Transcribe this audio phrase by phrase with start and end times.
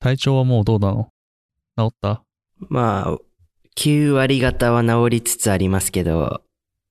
[0.00, 1.10] 体調はもうどうなの？
[1.76, 2.22] 治った？
[2.68, 3.18] まあ、
[3.76, 6.42] 9割方は治りつつありますけど、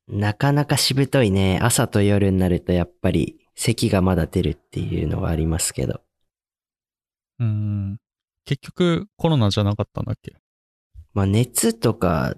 [0.07, 1.59] なかなかしぶといね。
[1.61, 6.01] 朝と夜になるとやっぱり咳がまだ出るっていうのがありますけど。
[7.39, 7.97] うーん。
[8.45, 10.35] 結局コロナじゃなかったんだっけ？
[11.13, 12.35] まあ熱とか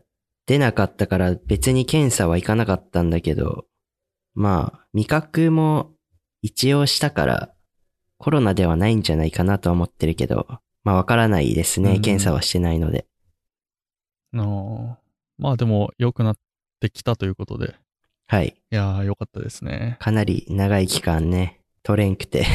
[0.47, 3.65] 出なかったから別に検査は行かなかったんだけど、
[4.33, 5.93] まあ味覚も
[6.41, 7.53] 一応したから
[8.19, 10.45] コロナではないんじゃないかなとは思ってるけど、
[10.83, 11.95] まあわからないですね。
[11.95, 13.07] うん検査はしてないので。
[14.35, 14.97] ああ。
[15.37, 16.37] まあでも良くなっ
[16.81, 17.75] てきたということで。
[18.27, 18.61] はい。
[18.71, 19.97] いやー良かったですね。
[19.99, 22.45] かなり長い期間ね、取れんくて。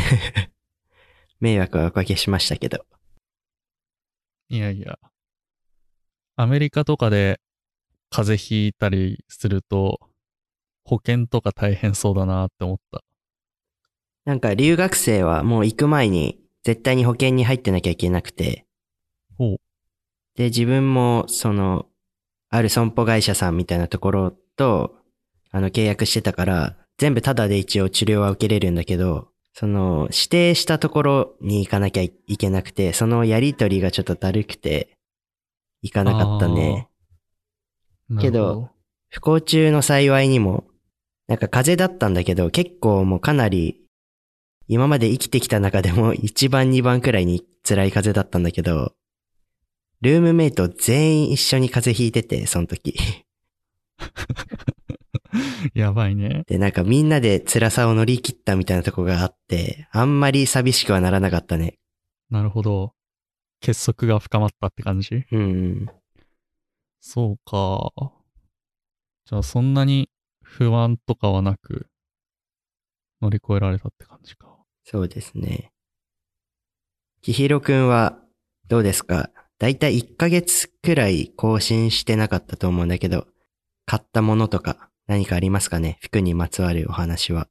[1.41, 2.85] 迷惑はおかけしましたけど。
[4.51, 4.99] いやいや。
[6.37, 7.41] アメリカとかで
[8.11, 9.99] 風邪ひいたりすると
[10.85, 13.03] 保険とか大変そうだなって思った。
[14.25, 18.67] なんか留学生はもう行く前に絶対に保険に入ってなきゃいけなくて。
[19.37, 19.57] ほう。
[20.37, 21.87] で、自分もその、
[22.49, 24.97] ある損保会社さんみたいなところと、
[25.51, 34.97] あの契約してたから、全部タダで一応治療は受けれるんだけど、その指定したところに行かなきゃいけなくて、そのやりとりがちょっとだるくて、
[35.83, 36.89] 行かなかったね。
[38.21, 38.69] けどなるほ
[39.11, 40.65] 不幸中の幸いにも、
[41.29, 43.84] なんか風邪だったんだけど、結構もうかなり、
[44.67, 48.95] 今まで生きてきた中でも 1番2番くらいに辛い風邪だったんだけど、
[50.01, 52.95] ルームメイト全員一緒に風邪ひいてて、その時。
[55.75, 56.43] やばいね。
[56.47, 61.79] で、なんかみんなで辛さを乗り切ったみたいなとこがあって、あんまり寂しくはならなかったね。
[62.31, 62.95] なるほど。
[63.61, 65.25] 結束が深まったって感じ？
[65.33, 65.45] うんう
[65.85, 65.87] ん。
[67.01, 67.93] そうか。
[69.27, 70.11] じゃあそんなに
[70.43, 71.89] 不安とかはなく
[73.23, 74.54] 乗り越えられたって感じか。
[74.85, 75.73] そうですね。
[77.23, 78.19] きひろくんは
[78.69, 79.31] どうですか？
[79.59, 83.27] だいたい1ヶ月くらい更新してなかったと思うんだけど、
[83.87, 85.99] 買ったものとか何かありますかね？
[86.03, 87.49] 服にまつわるお話は。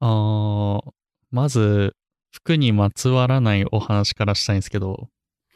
[0.00, 0.90] あー、
[1.30, 1.94] まず
[2.30, 5.08] 服にまつわらないお話からしたいんですけど、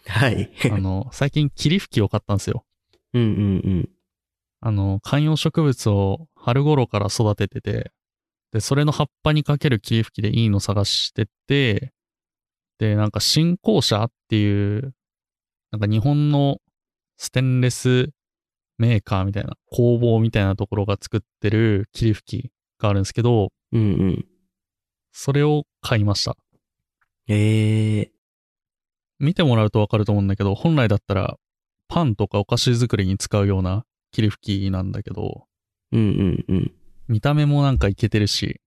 [0.07, 0.51] はい。
[0.71, 2.65] あの、最近霧吹きを買ったんですよ。
[3.13, 3.89] うんうんうん。
[4.61, 7.93] あの、観葉植物を春頃から育ててて、
[8.53, 11.93] で、それの葉っぱにかける霧吹きでいいの探してて、
[12.79, 14.95] で、なんか新興社っていう、
[15.71, 16.59] なんか日本の
[17.17, 18.11] ステンレス
[18.79, 24.27] メーカーみたいな、工房みたいなところが作ってる霧吹きがあるんですけど、うんうん。
[25.13, 26.37] それを買いました。
[27.29, 28.13] ええ
[29.19, 31.37] 見てもらうとわかると思うんだけど、本来だったら
[31.89, 35.47] パンとかお菓子作りに使うような霧吹きなんだけど、
[35.93, 36.73] うんうんうん。
[37.09, 38.61] 見た目もなんかイケてるし、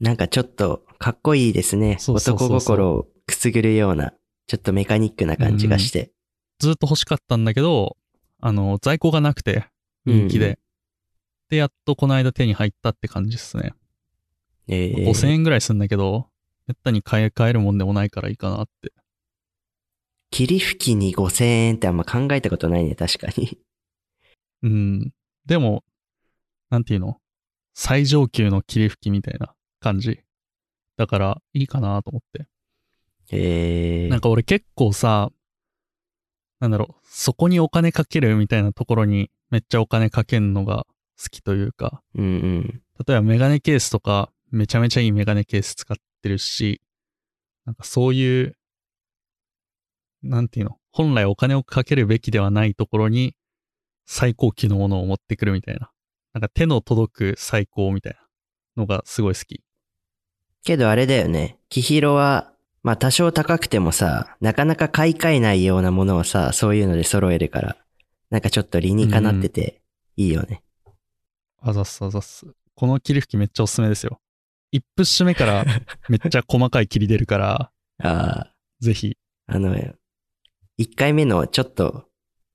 [0.00, 1.96] なんかちょっとかっこいいですね。
[1.98, 4.12] そうそうそうそう男心をくすぐるような、
[4.46, 6.12] ちょっとメカニックな感じがして。
[6.58, 7.96] ずっと欲しかったんだけど、
[8.40, 9.66] あの、在庫がなくて、
[10.04, 10.48] 人気で。
[10.48, 10.58] うん
[11.52, 13.74] で、やっとこの間手に入ったって感じですね。
[14.68, 16.30] ええ5000円ぐらいするんだけど、
[16.66, 18.90] めったに買え、買えるもんでもないからいいかなって。
[20.30, 23.58] 霧吹きに5000円ってあんま考えたことないね、確かに。
[24.62, 25.12] うん。
[25.44, 25.84] でも、
[26.70, 27.20] なんていうの？
[27.74, 30.20] 最上級の霧吹きみたいな感じ。
[30.96, 32.46] だから、いいかなと思って。
[33.30, 35.30] ええなんか俺結構さ、
[36.60, 40.86] なんだろう、そこにお金かけるみたいなところにめっちゃお金かけるのが
[41.20, 42.82] 好きというか、うんうん。
[43.06, 46.82] 例えばメガネケースとか、めちゃめちゃいいメガネケース使ってるし、
[47.64, 48.56] なんかそういう、
[50.22, 53.34] なんていうの、本来お金をかけるべきではないところに
[54.06, 55.90] 最高級のものを持ってくるみたいな。
[56.34, 58.12] なんか手の届く最高みたい
[58.76, 59.62] なのがすごい好き。
[60.64, 61.58] けどあれだよね。
[61.68, 67.76] キヒロは、まあ多少高くてもさ、なかなか買い替えないようなものをさ、そういうので揃えるから、
[68.30, 69.82] なんかちょっと理にかなってて、
[70.16, 70.62] いいよね。
[71.60, 72.46] あざっすあざっす。
[72.74, 74.20] この霧吹きめっちゃおすすめですよ。
[74.72, 75.64] 一プッシュ目から
[76.08, 77.70] めっちゃ細かい霧出るから、
[78.02, 79.16] ああ、ぜひ。
[79.46, 79.76] あの、
[80.78, 82.06] 一回目のちょっと、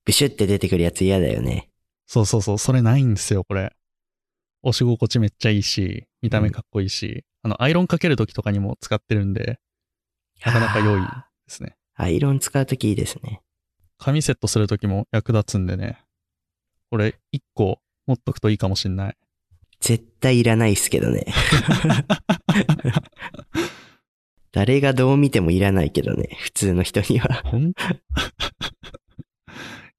[0.04, 1.67] ブシュって出てくるやつ嫌だよね。
[2.08, 3.76] そうそうそう、それないんですよ、これ。
[4.62, 9.60] 押し心地めっちゃいいし、見た目かっこいいし、あの、アイロンかけるときとかにも使ってるんで、
[10.44, 11.06] なかなか良いで
[11.48, 11.76] すね。
[11.94, 13.42] アイロン使うときいいですね。
[13.98, 16.02] 紙セットするときも役立つんでね。
[16.90, 19.16] これ、一個持っとくといいかもしんない。
[19.80, 21.26] 絶対いらないっすけどね。
[24.50, 27.42] 誰がどう見てもいらないけどね、普通の人には。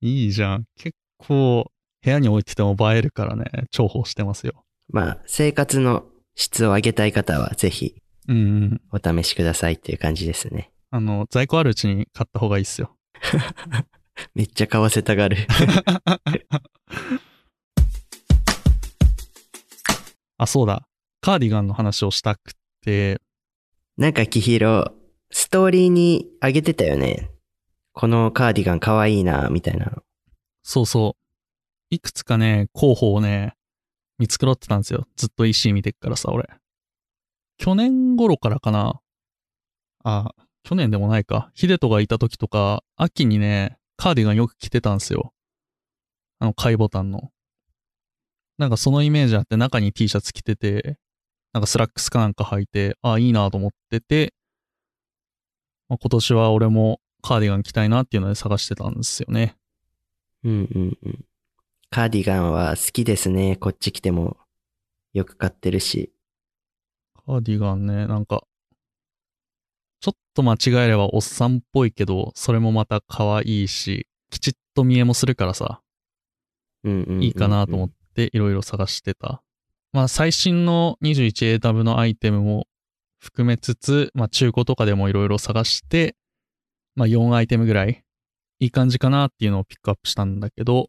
[0.02, 0.66] いいじゃん。
[0.76, 4.64] 結構、部屋に置いてても映えるからね、重宝してますよ。
[4.92, 6.06] まあ、生活の
[6.36, 7.96] 質を上げたい方は、ぜひ、
[8.28, 8.82] うんうん。
[8.92, 10.72] お試しくださいっていう感じですね。
[10.92, 12.96] あの、在庫あるうちに買った方がいいっすよ。
[14.36, 15.38] めっちゃ買わせたがる。
[20.38, 20.88] あ、そうだ。
[21.22, 23.20] カーディガンの話をしたくて、
[23.98, 24.94] なんか、キヒロ、
[25.32, 27.30] ストーリーにあげてたよね。
[27.92, 30.04] このカーディガンかわいいな、みたいなの。
[30.64, 31.29] そうそう。
[31.90, 33.56] いくつかね、候補をね、
[34.20, 35.08] 見繕ってたんですよ。
[35.16, 36.50] ずっと EC 見てっからさ、俺。
[37.58, 39.02] 去年頃からかな。
[40.04, 40.34] あ、
[40.64, 41.50] 去年でもないか。
[41.54, 45.34] ヒデトがいた時とか、秋にね、カーディガンよく着てたんですよ。
[46.40, 47.32] あの、貝ボタンの。
[48.58, 50.98] なんかそのイメージあって中に T シャツ着てて、
[51.54, 54.34] なんかスラックスかなんか履いて、あ、いいなと思ってて、
[55.88, 59.56] まあ、今年は俺もカーディガン着たいなっていうので探してたんですよね。
[60.44, 61.26] うんうんうん。
[61.92, 63.56] カーディガンは好きですね。
[63.56, 64.38] こっち来ても
[65.14, 66.14] よく買ってるし。
[67.26, 68.44] カーディガンね、なんか、
[70.00, 75.82] ちょっと間違えればおっさんっぽいけど、それもまた可愛いし、きちっと見えもするからさ、
[76.84, 79.42] うんうんうんうんいいかなと思っていろいろ探してた。
[79.92, 82.68] まあ最新の 21A のアイテムも
[83.18, 86.16] 含めつつ、まあ中古とかでもいろいろ探して、
[86.96, 88.04] まあ4アイテムぐらい、
[88.60, 90.88] いい感じかなっていうのをピックアップしたんだけど、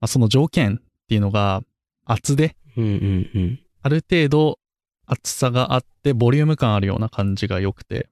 [0.00, 1.62] まあその条件っていうのが
[2.04, 3.60] 厚で、うんうんうん。
[3.82, 4.58] ある程度
[5.06, 8.08] 厚さがあって、ボリューム感あるような感じが良くて、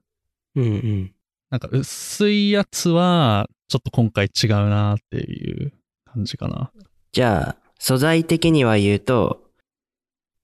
[0.55, 1.14] うんうん。
[1.50, 5.73] なんか薄いやつは、ちょっと今回違うなっていう
[6.05, 6.70] 感じかな。
[7.12, 9.43] じゃあ、素材的には言うと、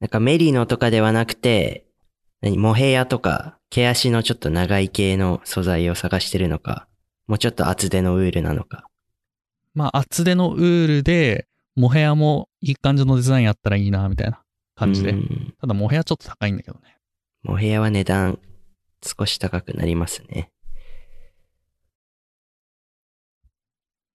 [0.01, 1.87] なんかメリノとかではなくて、
[2.41, 6.89] 何モヘヤとか、毛足のちょっと長い系の素材を探してるのか、
[7.27, 8.88] もうちょっと厚手のウールなのか。
[9.79, 11.47] まあ厚手のウールで、
[11.77, 14.43] モヘアもいい感じのデザインあったらいいなみたいな
[14.75, 15.13] 感じで。
[15.13, 16.99] うんただモヘアちょっと高いんだけどね。
[17.45, 18.41] モヘヤは値段
[19.05, 20.51] 少し高くなりますね。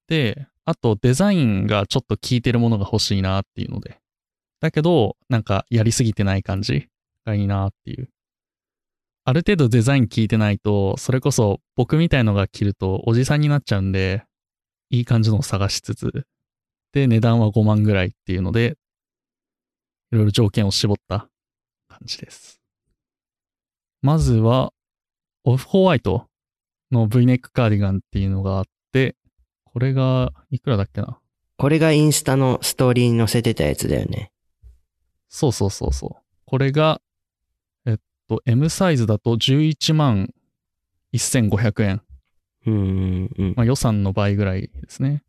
[0.09, 3.99] で、あとデザインがちょっと効いてるものが欲しいなっていうので。
[4.59, 6.89] だけど、なんかやりすぎてない感じ
[7.25, 8.09] がいいなっていう。
[9.23, 14.25] ある程度デザイン効いてないと、それこそ僕みたいのが着るとおじさんになっちゃうんで、
[14.93, 16.27] いい感じのを探しつつ、
[16.91, 18.77] で、値段は5万ぐらいっていうので、
[20.11, 21.27] いろいろ条件を絞った
[21.87, 22.61] 感じです。
[24.03, 24.71] まずは、
[25.45, 26.27] オフホワイト
[26.91, 29.15] の V ネックカーディガンっていうのがあって、
[29.63, 31.17] これが、いくらだっけな？
[31.57, 34.31] これがインスタのストーリーに載せてたやつだよね。
[35.27, 36.23] そうそうそうそう。
[36.45, 37.01] これが、
[37.87, 37.97] えっ
[38.29, 40.29] と、M サイズだと11万
[41.15, 42.01] 1500円。
[42.65, 43.53] うんうんうん。
[43.55, 45.23] まあ予算の倍ぐらいですね。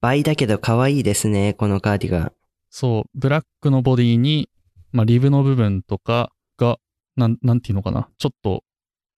[0.00, 2.32] 倍だけど可愛いですね、このカーディガン。
[2.70, 4.48] そう、ブラックのボディに、
[4.92, 6.78] まあリブの部分とかが、
[7.16, 8.08] なん、なんていうのかな。
[8.18, 8.64] ちょっと、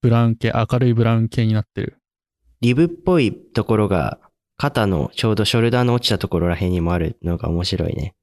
[0.03, 1.99] ブラウン系、明るいブラウン系になってる。
[2.61, 4.19] リブっぽいところが、
[4.57, 8.15] 肩のちょうどショルダーの落ちたところら辺にもあるのが面白いね。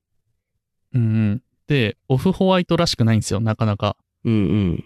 [0.93, 1.41] うんうん。
[1.67, 3.97] で、オフホワイトらしくないんですよ、なかなか。
[4.23, 4.85] うんうん。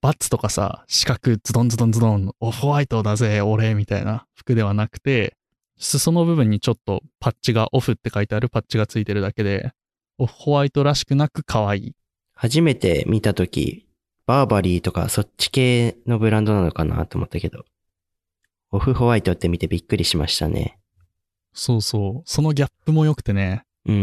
[0.00, 5.36] バッツとかさ、四角ズドンズドンズドン、オフホワイトだぜ、俺、みたいな服ではなくて、
[5.78, 9.72] 裾の部分にちょっとパッチが、オフって書いてあるパッチがついてるだけで、
[10.18, 11.92] オフホワイトらしくなく可愛い。
[12.32, 13.86] 初めて見たとき、
[14.26, 17.64] バーバリーとかそっち系のブランドなのかなと思ったけど、
[18.70, 20.78] オフホワイトって見てびっくりしましたね。
[21.52, 22.22] そうそう。
[22.24, 23.98] そのギャップも良くてね、うんう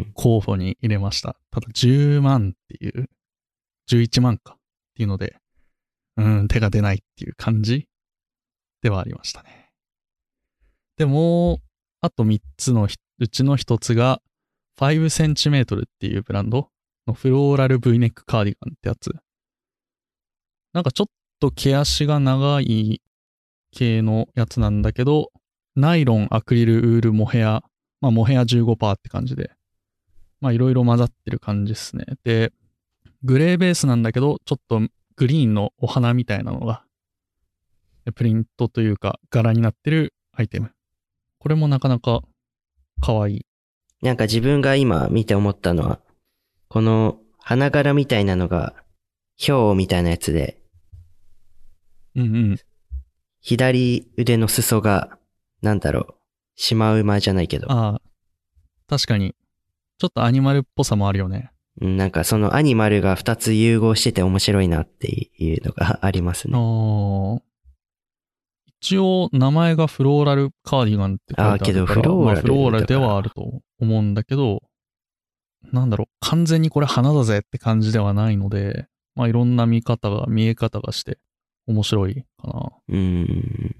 [0.00, 0.12] ん。
[0.14, 1.36] 候補に入れました。
[1.50, 3.08] ただ10万っていう、
[3.88, 4.57] 11万か
[4.98, 5.36] っていうので、
[6.16, 7.86] うん、手が出ないっていう感じ
[8.82, 9.70] ではありましたね。
[10.96, 11.60] でも、
[12.00, 12.88] あと3つの
[13.18, 14.20] うちの1つが、
[14.76, 16.70] 5cm っていうブランド
[17.06, 19.12] のフローラル V ネックカーディガンってやつ。
[20.72, 21.06] なんかちょっ
[21.38, 23.00] と毛足が長い
[23.70, 25.30] 系のやつなんだけど、
[25.76, 27.62] ナイロン、アクリル、ウール、モヘア、
[28.00, 29.52] まあモヘア15%って感じで、
[30.40, 32.04] まあいろいろ混ざってる感じですね。
[32.24, 32.52] で、
[33.22, 34.80] グレーベースなんだけど、ちょっと
[35.16, 36.84] グリーンのお花みたいなのが、
[38.14, 40.72] プリントというか柄になってるアイテム。
[41.38, 42.22] これもなかなか
[43.00, 43.46] 可愛い。
[44.02, 46.00] なんか自分が今見て思ったのは、
[46.68, 48.74] この花柄みたいなのが、
[49.36, 50.60] ヒョウみたいなやつで、
[52.14, 52.56] うんうん。
[53.40, 55.18] 左腕の裾が、
[55.62, 56.14] なんだろう、
[56.56, 58.02] シマウマじゃないけど、ああ、
[58.88, 59.34] 確かに、
[59.98, 61.50] ちょっとアニマルっぽさもあるよね。
[61.80, 66.58] うんなんかそのアニマルが二つ融合してて面白いなっていうのがありますあね。
[66.58, 67.40] ー
[68.80, 74.62] 一応、名前がフローラルカーディガンって書いてあるけどフローラルまあ、フローラルではあると思うんだけど、
[75.72, 81.18] なんだろう、完全にこれ花だぜって感じではないので、まあいろんな見方が、見え方がして
[81.66, 82.70] 面白いかな。
[82.88, 83.76] うん。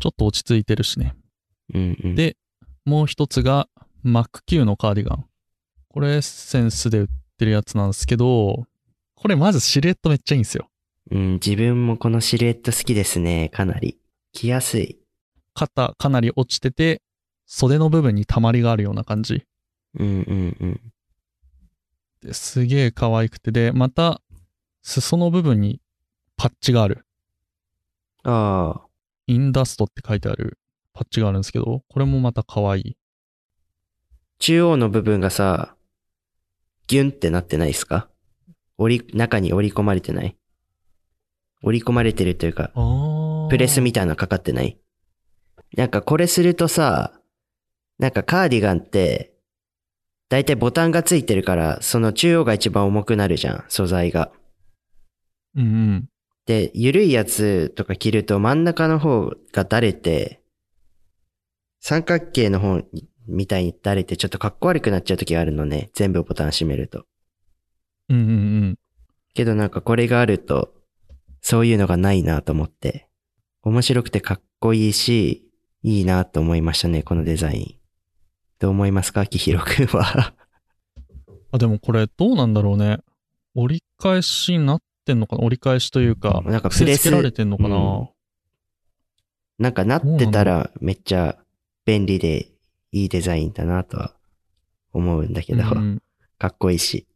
[0.00, 1.14] ちょっと落ち着いてるしね。
[1.72, 2.14] うんうん。
[2.16, 2.36] で
[2.84, 3.68] もう一つが
[4.04, 5.24] MacQ のカーディガン。
[5.94, 7.06] これエッセンスで売っ
[7.38, 8.64] てるやつなんですけど、
[9.14, 10.68] これまずシルエットめっちゃいいんですよ。
[11.12, 13.48] うん、自分もこのシルエット好きですね。
[13.50, 13.96] かなり。
[14.32, 14.98] 着やすい。
[15.54, 17.00] 肩かなり落ちてて、
[17.46, 19.44] 袖の部分に溜まりがあるような感じ。
[19.96, 20.80] うんうんうん。
[22.22, 24.20] ですげえ可愛くて、で、また、
[24.82, 25.80] 裾の部分に
[26.36, 27.06] パッチがある。
[28.24, 28.86] ああ。
[29.28, 30.58] インダストって書いてある
[30.92, 32.96] パッチがあるんですけど、これもまた可愛い。
[34.40, 35.76] 中央の部分がさ、
[36.86, 38.08] ギュンってなってないですか？
[38.78, 40.36] 折り、中に折り込まれてない？
[41.62, 44.78] 折り込まれてるというか、あプレスみみたいなのかかってない？
[45.76, 47.12] なんかこれするとさ、
[47.98, 49.32] なんかカーディガンって、
[50.28, 54.32] だいたいボタンがついてるから、その中央が一番重くなるじゃん、素材が。
[55.56, 56.08] うんうん。
[56.46, 60.42] で、ゆるいやつとか着ると真ん中の方がだれて、
[61.80, 62.80] 三角形の方
[63.26, 65.90] みたいにだれてちょっとかっこ悪くなっちゃう時があるのね。
[65.94, 67.06] 全部ボタン閉めると。
[68.08, 68.32] うんうんう
[68.66, 68.78] ん。
[69.34, 70.74] けどなんかこれがあると、
[71.40, 73.08] そういうのがないなと思って。
[73.62, 75.50] 面白くてかっこいいし、
[75.82, 77.74] いいなと思いましたね、このデザイン。
[78.58, 79.26] どう思いますか？
[79.26, 80.34] きひろくんは。
[81.52, 82.98] あ、でもこれどうなんだろうね。
[83.54, 85.44] 折り返しになってんのかな？
[85.44, 88.08] 折り返しというか、なんかプ癖レスられてんのかな、うん
[89.56, 91.38] なんかなってたらめっちゃ
[91.86, 92.48] 便利で
[92.94, 94.14] いいデザインだなとは
[94.92, 96.00] 思うんだけど、うん
[96.38, 97.06] かっこいいし。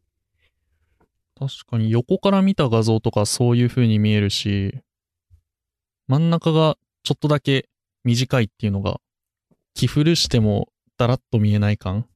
[1.37, 4.81] 確かに横から見た画像とかそういう風に見えるし、
[6.07, 7.69] 真ん中がちょっとだけ
[8.03, 8.99] 短いっていうのが、
[9.73, 12.07] 着古してもだらっと見えない感が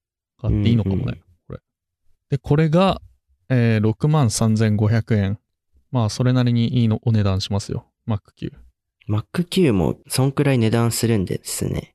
[0.43, 1.17] あっていいのかもね、うんうん
[1.47, 1.59] これ。
[2.31, 3.01] で、これが、
[3.49, 5.39] えー、63,500円。
[5.91, 7.85] まあ、それなりにいいのお値段しますよ。
[8.07, 8.51] MacQ。
[9.07, 11.92] Mac Q もそんくらい値段するんですね。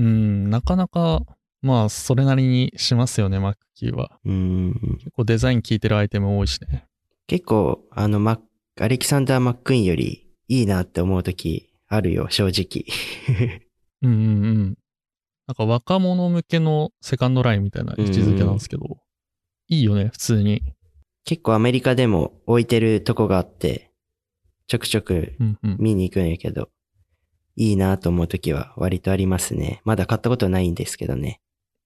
[0.00, 1.22] うん、なかなか、
[1.62, 4.18] まあ、それなりにしますよね、MacQ は。
[4.24, 4.98] うーん。
[4.98, 6.86] 結構デザイン効いてるアイテム多いしね。
[7.26, 8.38] 結構、あの、マッ
[8.82, 12.86] アレキサンダー・マックイーンよりいいなって思うときあるよ、正直。
[14.00, 14.78] うんうんうん。
[15.46, 18.98] なんか若者向けのセカンドラインみたいな位置づけなんですけど、
[19.68, 20.62] いいよね、普通に。
[21.24, 23.92] 結構アメリカでも置いてるとこがあって、
[24.66, 25.76] ちょくちょくうんうん。
[25.78, 26.70] 見に行くんやけど、
[27.62, 29.82] いいなと思うときは割とありますね。
[29.84, 31.40] まだ買ったことないんですけどね。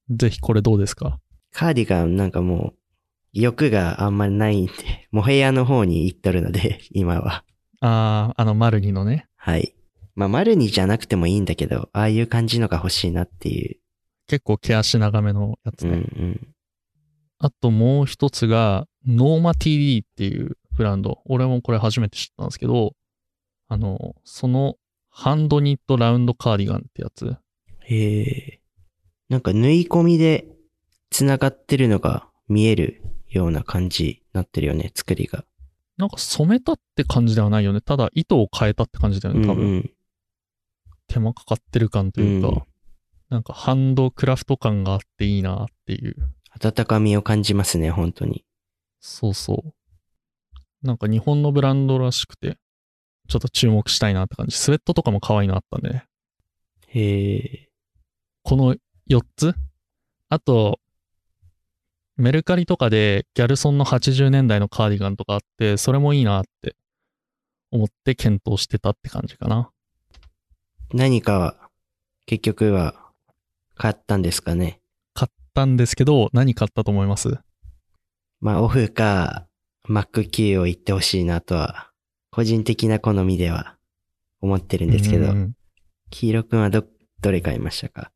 [0.08, 1.18] ぜひこれどうですか？
[1.52, 2.78] カーディガンなんかもう、
[3.32, 4.72] 欲があんまりないんで、
[5.10, 7.44] モヘアの方に行っとるので、 今は。
[7.80, 9.26] あー、あの、マルニのね。
[9.36, 9.74] はい。
[10.14, 13.80] まあ、マルニじゃなくてもいいんだけど、ああいう感じのが欲しいなっていう。
[14.28, 16.00] 結構毛足長めのやつうんうね。
[16.00, 16.54] ん。
[17.38, 21.20] あともう一つが、ノーマ TD っていうブランド。
[21.26, 22.94] 俺もこれ初めて知ったんですけど、
[23.68, 24.76] あの、その
[25.16, 27.36] ハンドニットラウンドカーディガンってやつ。
[27.82, 28.60] へえ。
[29.28, 30.48] なんか縫い込みで
[31.10, 35.44] 繋がってるのが見えるような感じになってるよね、作りが。
[35.98, 37.80] なんか染めたって感じではないよね。
[37.80, 39.64] ただ糸を変えたって感じだよね、多分。
[39.64, 39.90] うんうん
[41.06, 42.62] 手間かかってる感というか、うん
[43.28, 46.16] なんかハンドクラフト感があっていいなっていう。
[46.50, 48.44] 温かみを感じますね、本当に。
[49.00, 49.74] そうそう。
[50.82, 52.58] なんか日本のブランドらしくて、
[53.28, 54.56] ちょっと注目したいなって感じ。
[54.56, 56.06] スウェットとかも可愛いのあったんでね。
[56.88, 57.68] へえ。
[58.42, 58.76] この
[59.08, 59.54] 4つ？
[60.28, 60.80] あと、
[62.16, 66.76] メルカリとかでギャルソンの80年代のカーディガンとかあって、それもいいなって
[67.70, 69.70] 思って検討してたって感じかな。
[70.92, 71.70] 何かは、
[72.26, 72.94] 結局は、
[73.74, 74.80] 買ったんですかね？
[75.14, 77.38] 買ったんですけど、何買ったと思います？
[78.40, 79.48] まあ、オフか、
[79.88, 81.90] Mac Q を言ってほしいなとは、
[82.34, 83.76] 個人的な好みでは
[84.40, 85.54] 思ってるんですけど、うん
[86.10, 86.84] 黄色くんはど、
[87.20, 88.10] どれ買いましたか？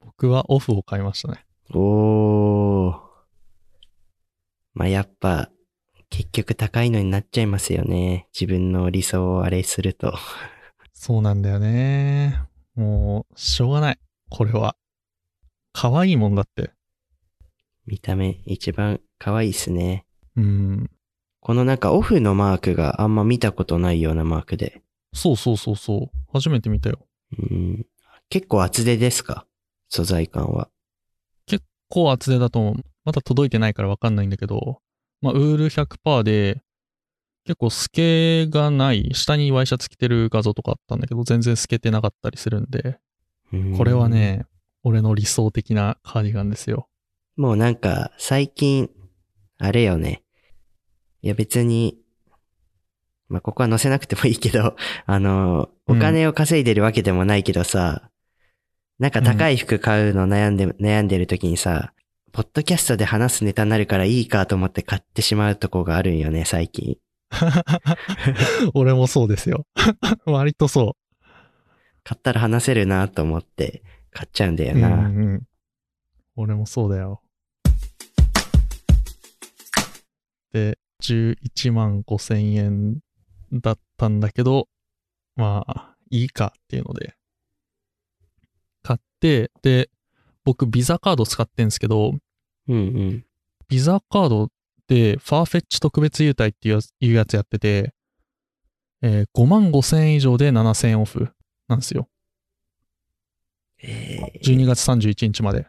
[0.00, 1.44] 僕はオフを買いましたね。
[1.74, 3.00] おー。
[4.72, 5.50] まあ、やっぱ、
[6.08, 8.28] 結局高いのになっちゃいますよね。
[8.34, 10.14] 自分の理想をあれすると。
[10.92, 12.42] そうなんだよね。
[12.74, 13.98] もう、しょうがない。
[14.28, 14.76] これは。
[15.72, 16.72] 可愛いもんだって。
[17.86, 20.06] 見た目一番可愛いっすね。
[20.36, 20.90] うん。
[21.40, 24.82] このなんかオフのマークがあんま見たことないようなマークで。
[25.12, 26.18] そうそうそうそう。
[26.32, 27.06] 初めて見たよ。
[27.38, 27.86] うん、
[28.28, 29.46] 結構厚手ですか？
[29.88, 30.68] 素材感は。
[31.92, 32.74] こう厚手だと思う。
[33.04, 34.78] まだ届いてないからわかんないんだけど、
[35.20, 36.62] まあ、ウール100%で、
[37.44, 43.00] 結構透けがない、下にワイシャツ着てる画像とかあったんだけど、全然透けてなかったりするんで、
[43.52, 44.08] うんこれは。
[44.08, 44.46] ね、
[44.84, 46.88] 俺の理想的なカーディガンですよ。
[47.36, 48.88] もうなんか最近、
[49.58, 50.22] あれよね。
[51.22, 51.98] いや別に、
[53.28, 58.10] まあ、ここは載せなくてもいいけど、 あの、お金を稼いでるわけでもないけどさ、
[58.98, 61.92] なんか高い服買うの悩んで、悩んでる時にさ、
[62.32, 66.96] ポッドキャストで話すネタになるからいいかと思って買ってしまうとこがあるんよね、最近。
[68.74, 69.66] 俺もそうですよ。
[70.26, 70.96] 割とそ
[72.02, 74.78] 買ったら話せるなと思って買っちゃうんだよう。
[74.78, 74.88] な。
[74.88, 75.42] うんうん。
[76.36, 77.22] 俺もそうだよ。
[80.52, 82.98] で、11万5千円
[83.52, 84.68] だったんだけど、
[85.36, 87.14] まあ、いいかっていうので、
[88.82, 89.90] 買って、で、
[90.44, 92.12] 僕、ビザカード使ってんすけど、
[92.68, 93.24] うんうん。
[93.68, 94.48] ビザカード
[94.88, 97.94] で、ファーフェッチ特別優待っていうやついうやつやってて、
[99.02, 101.30] えー5万5千円以上で7千円オフ
[101.68, 102.08] なんですよ。
[103.82, 105.66] えー12月31日まで。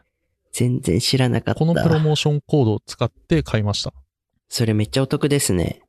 [0.52, 1.58] 全然知らなかった。
[1.58, 3.94] このプロモーションコードを使って買いました。
[4.54, 5.80] それめっちゃお得ですね。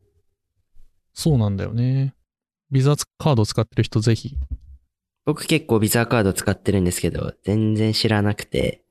[1.13, 2.15] そうなんだよね。
[2.71, 4.37] ビザカード使ってる人ぜひ。
[5.25, 8.85] 僕結構ビザカード使ってるんですけど、全然知らなくて。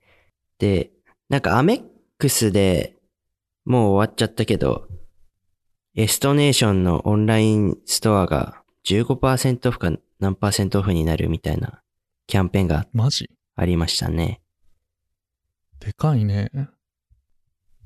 [0.58, 0.90] で、
[1.30, 1.82] なんかアメッ
[2.18, 2.98] クスで
[3.64, 4.88] もう終わっちゃったけど、
[5.94, 11.80] エストネーションのオンラインストアが15%オフか何パーセントオフになるみたいな
[12.26, 13.30] キャンペーンがマジ？
[13.56, 14.42] ありましたね。
[15.80, 16.50] でかいね。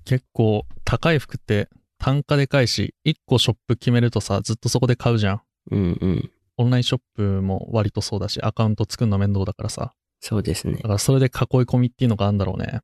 [0.07, 5.43] 結構高い服って単価でかいし、1個ショップ決めるとさ、ずっとそこで買うじゃん。
[5.73, 6.31] うんうん。
[6.57, 9.93] オンラインショップも割とそうだし、アカウント作るの面倒だからさ。
[10.21, 10.83] そうですねだ。
[10.83, 11.33] からそれで囲い
[11.63, 12.81] 込みっていうのがあるんだろうね。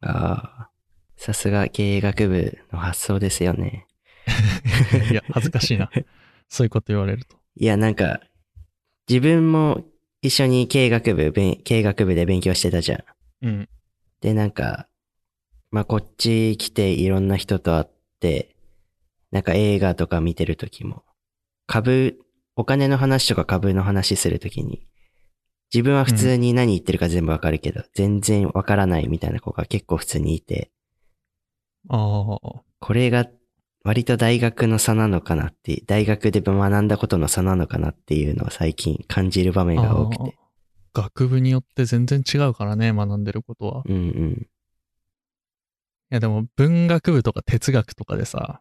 [0.00, 0.70] ああ。
[1.16, 3.86] さすが経営学部の発想ですよね。
[5.10, 5.90] いや、恥ずかしいな。
[6.48, 7.36] そういうこと言われると。
[7.56, 8.20] いや、なんか、
[9.08, 9.84] 自分も
[10.22, 13.04] 一緒に経営学部、経営学部で勉強してたじゃん。
[13.42, 13.68] うん。
[14.20, 14.86] で、なんか、
[15.70, 17.86] まあ、こっち来ていろんな人と会っ
[18.20, 18.56] て、
[19.30, 21.04] なんか映画とか見てるときも、
[21.66, 22.18] 株、
[22.56, 24.86] お金の話とか株の話するときに、
[25.72, 30.70] 自分は普通に何言ってるか全部わかるけど、全然わからないみたいな子が結構普通にいて、
[31.88, 32.62] ああ。
[32.80, 33.26] これが
[33.84, 40.38] 割と大学の差なのかなって、大学で学んだことの差なのかなっていうのを最近感じる場面が多くて。
[40.94, 43.82] 学部によって全然違うからね、学んでることは。
[43.86, 44.46] いうんうん。
[46.10, 48.60] やでも文学部とか哲学とかでさ、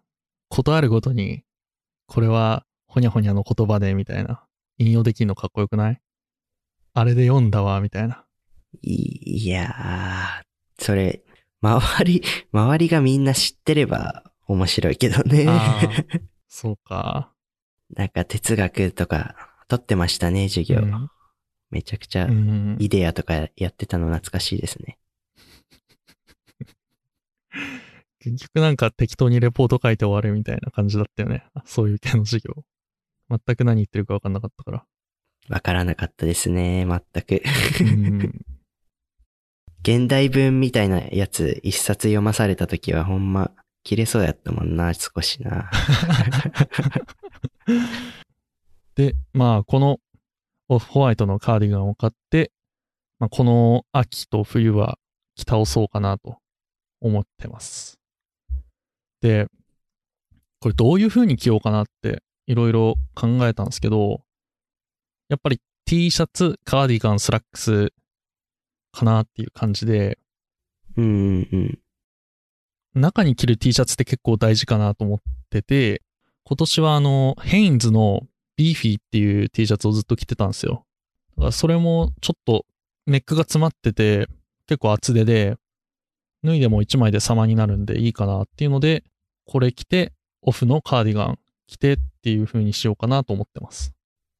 [0.49, 1.43] ことあるごとに、
[2.05, 4.43] これはほにゃほにゃの言葉でみたいな、
[4.77, 6.01] 引用できるのかっこよくない？
[6.93, 8.25] あれで読んだわ、みたいな。
[8.81, 11.21] いいやー、それ、
[11.61, 15.47] 周り、周りがみんな知ってれば面白いけどね。
[16.47, 17.31] そうか。
[17.95, 19.35] なんか哲学とか
[19.67, 20.81] 取ってましたね、授業。
[20.81, 21.09] うん
[21.69, 24.97] めちゃくちゃうんイデアとかやってたの懐かしいですね。
[28.19, 31.45] 結局なんか適当にレポート書いて終わるみたいな感じだったよね。
[31.65, 32.63] そういう系の授業。
[33.29, 34.85] 全く何言ってるか分かんなかったから。
[35.49, 37.43] わからなかったですね、全く。
[37.81, 38.45] うん
[39.83, 43.51] 現代文みたいなやつ一冊読まされた時はほんま
[43.83, 45.71] 切れそうやったもんな、少しな。
[48.95, 49.99] で、まあ、この
[50.67, 52.51] オフホワイトのカーディガンを買って、
[53.19, 54.99] まあ、この秋と冬は
[55.37, 56.39] 着倒そうかなと
[57.01, 57.99] 思ってます。
[59.21, 59.47] で、
[60.59, 64.21] これどういう風に着ようかなっていろいろ考えたんですけど、
[65.29, 67.91] やっぱり T シャツ、カーディガン、スラックス
[68.91, 70.17] かなっていう感じで、
[70.95, 71.47] うんうん
[72.95, 73.01] うん。
[73.01, 76.01] 中に着る T シャツって結構大事かなと思ってて、
[76.43, 78.21] 今年はあの、ヘインズの
[78.55, 80.85] ビーフィーっていう T シャツをずっと着てたんですよ。
[81.37, 82.65] だからそれもちょっと
[83.05, 84.27] ネックが詰まってて、
[84.65, 85.57] 結構厚手で、
[86.47, 89.03] 脱いでも1枚で様になるんでいいかなっていうので、
[89.45, 93.93] これ着て、オフのカーディガン着てっていう風にしようかなと思ってます。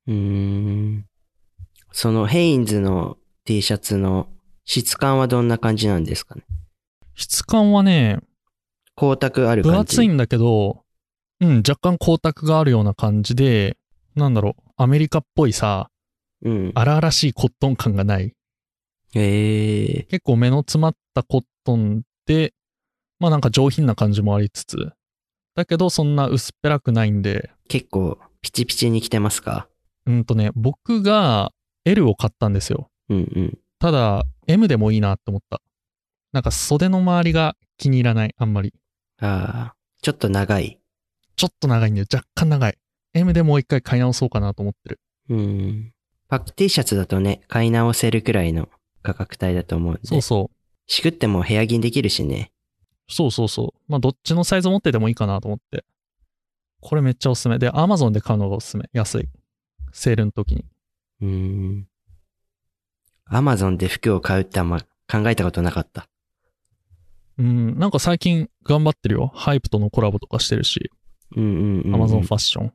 [0.08, 1.06] うーん。
[1.92, 4.28] そのヘインズの T シャツの
[4.66, 6.44] 質感はどんな感じなんですかね？
[7.16, 8.20] 質感はね、
[8.96, 9.76] 光沢ある感じ？
[9.76, 10.84] 分厚いんだけど、
[11.40, 13.78] うん、若干光沢があるような感じで、
[14.16, 15.90] なんだろう、アメリカっぽいさ、
[16.44, 16.72] うん。
[16.76, 18.34] 荒々しいコットン感がない。
[19.14, 20.04] へえ。
[20.10, 22.54] 結構目の詰まったコットンで、
[23.20, 24.92] まあなんか上品な感じもありつつ、
[25.56, 29.68] だけどそんな薄っぺらくないんで、結構ピチピチに着てますか？
[30.06, 31.52] うんとね、僕が
[31.86, 32.90] L を買ったんですよ。
[33.10, 33.58] うんうん。
[33.80, 35.62] ただ、M でもいいなって思った。
[36.32, 38.74] なんか袖の周りが気に入らない、あんまり。
[39.20, 40.80] ああ、ちょっと長い。
[41.36, 42.78] ちょっと長いんで、若干長い。
[43.14, 45.00] M でもう一回買い直そうかなと思ってる。
[45.30, 45.94] うん。
[46.28, 48.70] パック T シャツだとね、買い直せるくらいの
[49.02, 50.02] 価格帯だと思うんで。
[50.04, 50.57] そうそう。
[50.88, 52.52] しくっても部屋着できるしね。
[53.10, 53.92] そうそうそう。
[53.92, 55.86] まあどっちのサイズ持っててもいいかなと思って。
[56.82, 57.60] これめっちゃおすすめ。
[57.60, 58.90] で、Amazon で買うのがおすすめ。
[58.94, 59.30] 安い。
[59.92, 60.66] セールの時に。
[61.22, 61.88] うーん。
[63.26, 64.80] アマゾンで服を買うってあんま
[65.12, 66.08] 考えたことなかった。
[67.38, 69.32] うん、なんか最近頑張ってるよ。
[69.36, 70.92] ハイプとのコラボとかしてるし、
[71.36, 72.04] うんうんうん、うん。
[72.04, 72.74] Amazon ファッション。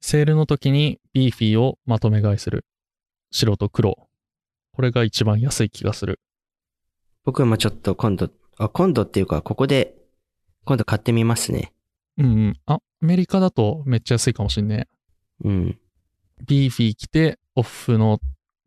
[0.00, 2.64] セールの時に BEEFY をまとめ買いする。
[3.30, 4.08] 白と黒。
[4.72, 6.20] これが一番安い気がする。
[7.28, 9.94] 僕もちょっと今度、あ、今度っていうか、ここで、
[10.64, 11.74] 今度買ってみますね。
[12.16, 12.60] うんうん。
[12.64, 14.88] あ、アメリカだとめっちゃ安いかもしんね。
[15.44, 15.78] うん。
[16.46, 18.18] BEEFY 着て、オフの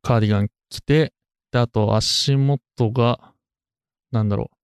[0.03, 1.11] カーディガン着て、
[1.51, 3.33] で、あと足元が、
[4.11, 4.55] なんだろう。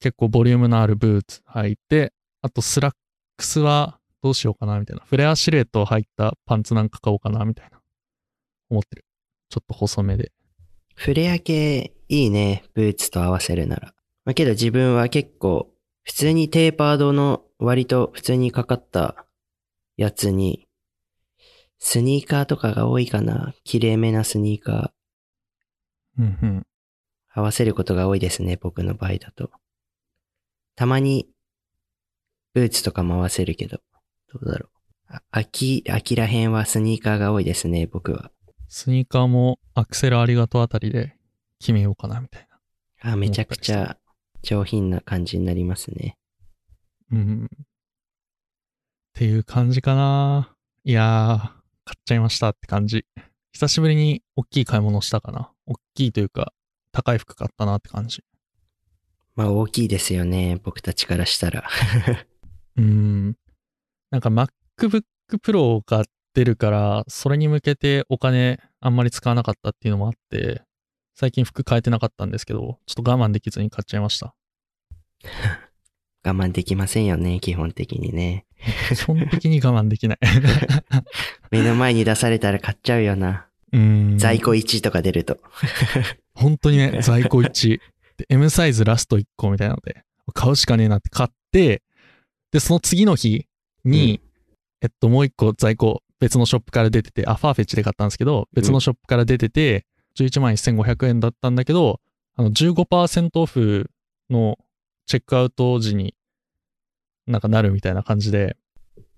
[0.00, 2.94] 結構ボリュームのあるブーツ履いて、あとスラッ
[3.38, 5.02] クスはどうしようかなみたいな。
[5.06, 7.80] フレアシルエット入ったパンツなんか買おうかなみたいな。
[8.68, 9.06] 思ってる。
[9.48, 10.30] ちょっと細めで。
[10.94, 12.64] フレア系いいね。
[12.74, 13.94] ブーツと合わせるなら。
[14.24, 15.70] まあ、けど自分は結構、
[16.02, 19.26] 普通にテーパードの割と普通にかかった
[19.96, 20.66] やつに、
[21.78, 23.54] スニーカーとかが多いかな。
[23.64, 24.90] 綺麗めなスニーカー
[26.18, 26.66] うんうん。
[27.32, 28.56] 合わせることが多いですね。
[28.56, 29.50] 僕の場合だと。
[30.76, 31.28] たまに、
[32.52, 33.78] ブーツとかも合わせるけど、
[34.32, 34.70] どうだろう。
[35.08, 37.86] あ秋、秋らへんはスニーカーが多いですね。
[37.86, 38.30] 僕は。
[38.68, 41.16] スニーカーもアクセルありがとうあたりで
[41.64, 42.46] 決めようかなみたい
[43.02, 43.12] な。
[43.12, 43.96] あ、めちゃくちゃ
[44.42, 46.18] 上品な感じになりますね。
[47.10, 47.48] うん。
[47.54, 47.66] っ
[49.14, 50.54] ていう感じかな。
[50.84, 53.06] いやー、買っちゃいましたって感じ。
[53.52, 55.52] 久しぶりに大きい買い物したかな。
[55.64, 56.52] 大きいというか、
[56.92, 58.22] 高い服買ったなって感じ。
[59.34, 60.60] まあ大きいですよね。
[60.62, 61.66] 僕たちからしたら。
[62.76, 63.36] うん。
[64.10, 65.02] なんか MacBook
[65.42, 70.62] Pro が出るから、それに向けてお金あんまり使わなかったっていうのもあって、
[71.14, 74.34] 最近服変えてなかったんですけど、ちょっと我慢できずに買っちゃいました。
[76.24, 77.38] 我慢できませんよね。
[77.38, 78.46] 基本的にね。
[78.88, 80.18] 基本的に我慢できない。
[81.50, 83.46] 目の前に出されたら買っちゃうよな。
[83.72, 84.18] うん。
[84.18, 85.38] 在庫1とか出ると。
[86.34, 87.80] 本当にね、在庫1。
[88.16, 91.82] で、M サイズラスト1個みたいなので、買うしかねえなって買って、
[92.52, 93.46] で、その次の日
[93.84, 94.20] に、
[94.80, 99.84] えっと、もう1個在庫別のショップから出てて、あ、ファーフェッチで買ったんですけど、別のショップから出てて、
[100.18, 102.00] 11万1500円だったんだけど、
[102.36, 103.90] あの、15%オフ
[104.30, 104.58] の
[105.06, 106.14] チェックアウト時に
[107.26, 108.56] なんかなるみたいな感じで、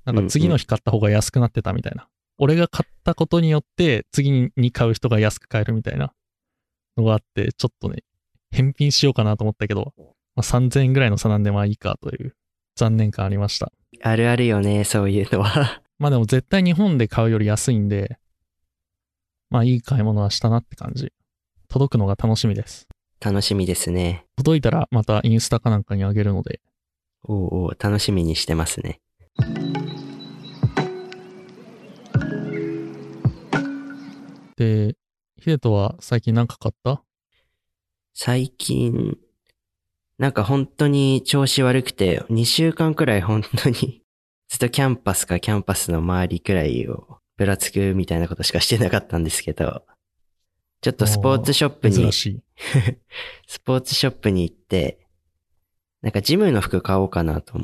[0.04, 2.08] なんか次の日買った方が安くなってたみたいな。
[2.38, 6.12] 俺が買ったことによって次に買う人が安く買えるみたいな
[6.96, 8.04] のがあって、ちょっとね、
[8.50, 10.04] 返品しようかなと思ったけど、ま
[10.36, 12.36] あ、3000円ぐらいの差なんでまあいいかという
[12.76, 13.72] 残念感ありました。
[14.02, 14.84] あるあるよね。
[14.84, 15.82] そういうのは。
[15.98, 18.18] まあでも絶対日本で買うより安いんで、
[19.50, 21.12] まあいい買い物はしたなって感じ。
[21.68, 22.88] 届くのが楽しみです。
[23.20, 24.26] 楽しみですね。
[24.36, 26.60] 届いたらまたインスタかなんかにあげるので、
[27.22, 29.00] おうおう楽しみにしてますね。
[34.56, 34.96] で、
[35.36, 37.02] ヒデトは最近何か買った？
[38.14, 39.16] 最近、
[40.18, 44.02] なんか本当に調子悪くて、2週間くらい本当に、
[44.48, 49.82] ずっとキャンパスかキャンパスの周りくらいをぶらつくみたいなことしかしてなかったんですけど、
[50.80, 52.12] ちょっとスポーツショップに。
[53.46, 55.06] スポーツショップに行って、
[56.02, 57.60] なんかジムの服買おうかなと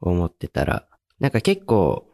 [0.00, 0.88] 思ってたら、
[1.20, 2.08] なんか結構、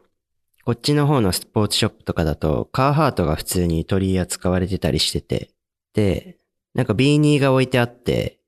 [0.63, 5.51] こっちの方のスポーツショップとかだと、カーハートが普通に取り扱われてたりしてて、
[5.93, 6.37] で、
[6.73, 8.39] なんかビーニーが置いてあって、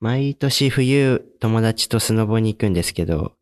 [0.00, 3.36] 毎年冬友達とスノボに行くんですけど、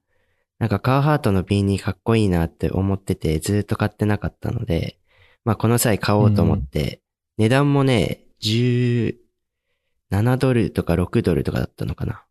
[0.58, 4.98] なんかカーハートのビーニーかっこいいなって思っててずっと買ってなかったので、
[5.44, 7.00] まあこの際買おうと思って、
[7.36, 9.16] 値段もね、17
[10.38, 12.24] ドルとか6ドルとかだったのかな。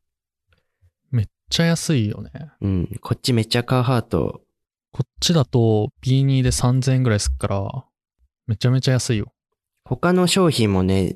[1.11, 2.31] めっちゃ安いよね。
[2.61, 4.41] うん、こっちめっちゃカーハート、
[4.91, 7.85] こっちだと B2 で3000円ぐらいすっから、
[8.45, 9.31] めちゃめちゃ安いよ。
[9.85, 11.15] 他の商品もね、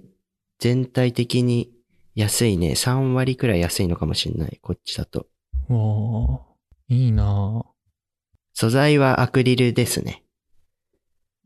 [0.60, 1.74] 全体的に
[2.16, 2.72] 安いね。
[2.72, 4.60] 3割くらい安いのかもしんない。
[4.62, 5.28] こっちだと。
[5.70, 6.51] うわあ、
[6.92, 7.72] いいなあ
[8.52, 10.26] 素材はアクリルですね。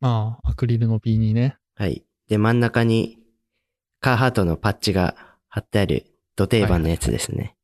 [0.01, 1.57] ああ、アクリルの B2 ね。
[1.75, 2.03] はい。
[2.27, 3.19] で、真ん中に
[3.99, 7.55] カーハートのパッチが貼ってある土定番のやつですね。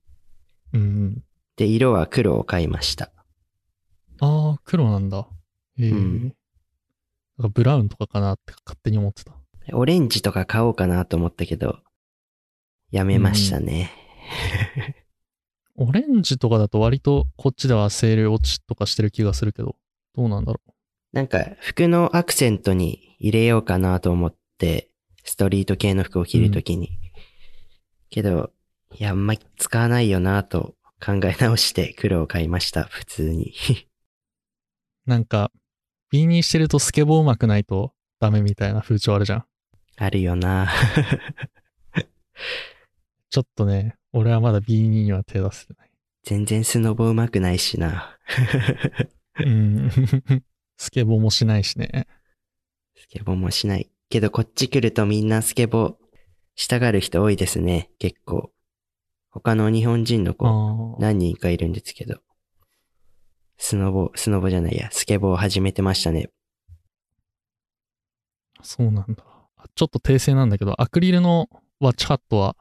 [0.73, 1.23] うんうん。
[1.55, 3.11] で、色は黒を買いました。
[4.19, 5.27] ああ、黒なんだ。
[5.79, 5.89] へえ。
[5.89, 6.35] うん
[7.39, 9.33] なんかブラウンとかかなって勝手に思ってた。
[9.73, 11.79] オレンジとか買おうかなと思ったけど、
[12.91, 13.89] やめましたね。
[15.75, 19.75] オレンジとかだと割とこっちではセール落ちとかしてる気がするけど、
[20.15, 20.59] どうなんだろ
[21.13, 24.89] なんか、服のアクセントに入れようかなと思って、
[25.23, 26.99] ストリート系の服を着るときに。
[28.09, 28.51] けど、
[28.97, 33.53] いや、あんまり使わないよなと考え直して黒を買いました、普通に。
[35.05, 35.51] なんか、
[36.11, 39.45] ビーニーしてるとスケボー上手くないとダメみたいな風潮あるじゃん。
[39.97, 40.69] あるよな。
[43.29, 45.91] ちょっとね、俺はまだビーニーには手出せてない。
[46.23, 48.17] 全然スノボ上手くないしな。
[49.39, 49.89] うん。
[50.77, 52.07] スケボーもしないしね。
[52.95, 53.89] スケボーもしない。
[54.09, 55.95] けどこっち来るとみんなスケボー
[56.55, 57.89] したがる人多いですね。
[57.99, 58.51] 結構。
[59.29, 60.97] 他の日本人の子。
[60.99, 62.19] 何人かいるんですけど。
[63.57, 66.29] スノボ、スノボじゃないや、スケボーを始めてましたね。
[68.61, 69.23] そうなんだ。
[69.55, 71.47] あちょっと訂正なんだけど、アクリルの
[71.79, 72.57] ワッチハットは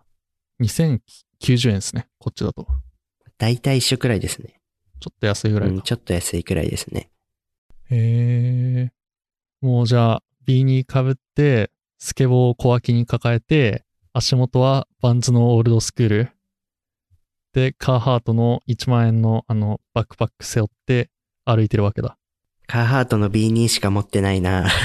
[1.43, 2.07] 2090円ですね。
[2.19, 2.67] こっちだと。
[3.39, 4.61] だいたい一緒くらいですね。
[5.01, 5.75] ちょっと安いぐらいか。
[5.77, 7.11] うん、ちょっと安いくらいですね。
[7.91, 8.93] へえ。
[9.61, 16.31] もうじゃあ、ビーニーかぶって、スケボーを小脇に抱えて、足元はバンズのオールドスクール。
[17.53, 21.11] で、カーハートの1万円のあの、バックパック背負って
[21.45, 22.17] 歩いてるわけだ。
[22.67, 24.69] カーハートの B2 しか持ってないな。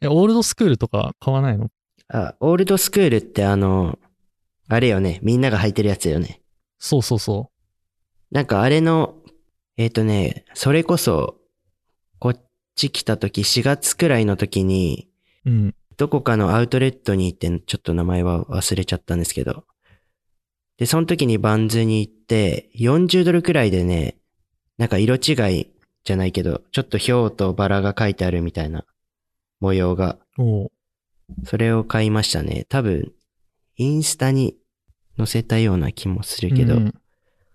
[0.00, 1.70] え、オールドスクールとか買わないの？
[2.08, 3.98] あ、オールドスクールってあの、
[4.68, 5.20] あれよね。
[5.22, 6.40] みんなが履いてるやつよね。
[6.78, 7.50] そうそうそ
[8.30, 9.14] なんかあれの、
[9.76, 11.36] えっ、とね、それこそ、
[12.18, 12.40] こっ
[12.74, 15.08] ち来た時、4月くらいの時に、
[15.44, 15.50] う。
[15.50, 15.74] うん。
[15.96, 19.64] どこかのアウトレットに行って、ちょっと名前は忘れちゃったんですけど。
[20.76, 24.16] で、その時にバンズに行って、40ドルくらいでね、
[24.76, 25.70] なんか色違い
[26.04, 28.84] じゃないけど、ちょっとヒョウとバラが書いてあるみたいな
[29.60, 30.18] 模様が、
[31.44, 32.66] それを買いましたね。
[32.68, 33.12] 多分、
[33.76, 34.56] インスタに
[35.16, 36.94] 載せたような気もするけど、うん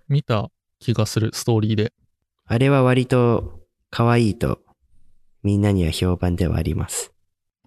[0.09, 1.93] 見た気がする、ストーリーで。
[2.45, 4.59] あれは割と可愛いと、
[5.43, 7.13] みんなには評判ではあります。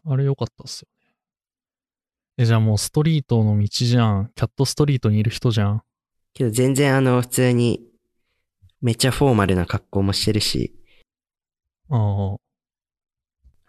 [0.05, 1.15] あれ良かったっすよね。
[2.39, 4.33] え、じゃあもうストリートの道じゃん。
[4.35, 5.83] キャットストリートにいる人じゃん。
[6.35, 7.81] けど全然あの、普通に、
[8.81, 10.75] めっちゃフォーマルな格好もしてるし、
[11.91, 12.37] ああ。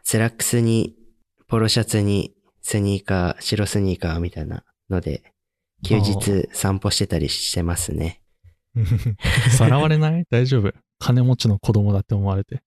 [0.04, 0.96] スラックスに、
[1.48, 5.24] ポロシャツに、スニーカー、白スニーカーみたいなので、
[5.84, 8.22] 休日散歩してたりしてますね。
[9.58, 10.26] さらわれない？
[10.32, 12.62] 大丈夫金持ちの子供だって思われて。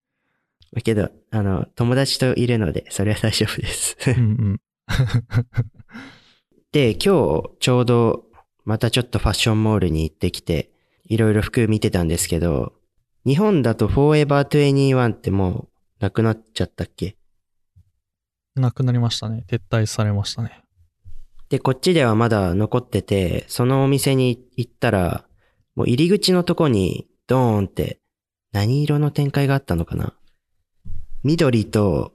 [0.85, 3.96] けど、あの、友達といるので、それは大丈夫です。
[4.09, 4.20] うんう
[4.55, 4.61] ん。
[6.72, 6.98] で、今
[7.42, 8.26] 日、ちょうど、
[8.64, 10.70] またちょっとファッションモールに行ってきて、
[11.05, 12.74] いろいろ服見てたんですけど、
[13.24, 15.68] 日本だと Forever21 ってもう、
[16.00, 17.16] なくなっちゃったっけ？
[18.55, 19.44] なくなりましたね。
[19.48, 20.62] 撤退されましたね。
[21.48, 25.24] で、こっちではまだ残ってて、そのお店に行ったら、
[25.74, 28.00] もう入り口のとこに、ドーンって、
[28.52, 30.14] 何色の展開があったのかな？
[31.22, 32.12] 緑と、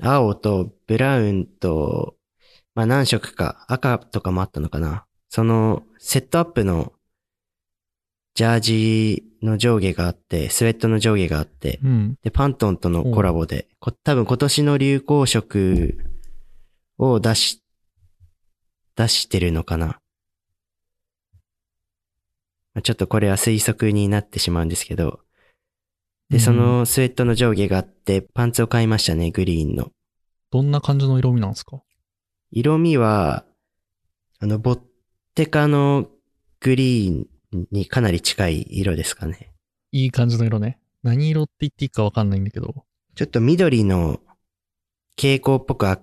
[0.00, 2.16] 青と、ブラウンと、
[2.74, 5.04] まあ何色か、赤とかもあったのかな？
[5.28, 6.92] その、セットアップの、
[8.34, 12.16] ジャージの上下があって、スウェットの上下があって、うん。
[12.22, 15.98] で、パントンとのコラボで、こ多分今年の流行色
[16.98, 17.62] を出し、
[18.98, 19.86] 出してるのかな？
[22.74, 25.20] まあちょっとこれは推測になってしまうんですけど。
[26.30, 29.92] で、うんそのスウェットの上下があって、パンツを買いましたね、グリーンの。
[30.50, 31.80] どんな感じの色味なんですか？
[32.50, 33.44] 色味は、
[34.40, 34.80] あの、ボッ
[35.36, 36.08] テカの
[36.58, 39.52] グリーンにかなり近い色ですかね。
[39.92, 40.80] いい感じの色ね。
[41.04, 42.84] 何色って言っていいかわかんないんだけど。
[43.14, 44.18] ちょっと緑の
[45.16, 46.00] 蛍光っぽくあ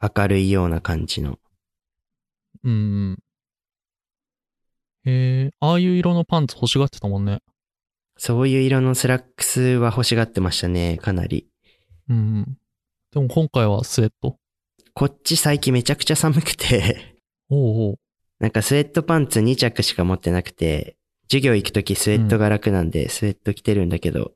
[0.00, 1.38] 明るいような感じの。
[2.64, 2.76] うんう
[3.12, 3.18] ん。
[5.06, 7.40] えー、ああいう色のパンツ欲しがってたもんね。
[8.16, 11.46] そういう色のスラックスは欲しがってましたね、かなり。
[12.08, 12.58] うんうん。
[13.12, 14.38] でも今回はスウェット。
[14.94, 17.16] こっち最近めちゃくちゃ寒くて、
[17.50, 17.98] おうおう。
[18.40, 20.96] なんかスウェットパンツ2着しか持ってなくて、
[21.28, 24.32] 授業行くときスウェットが楽なんで、スウェット着てるんだけど、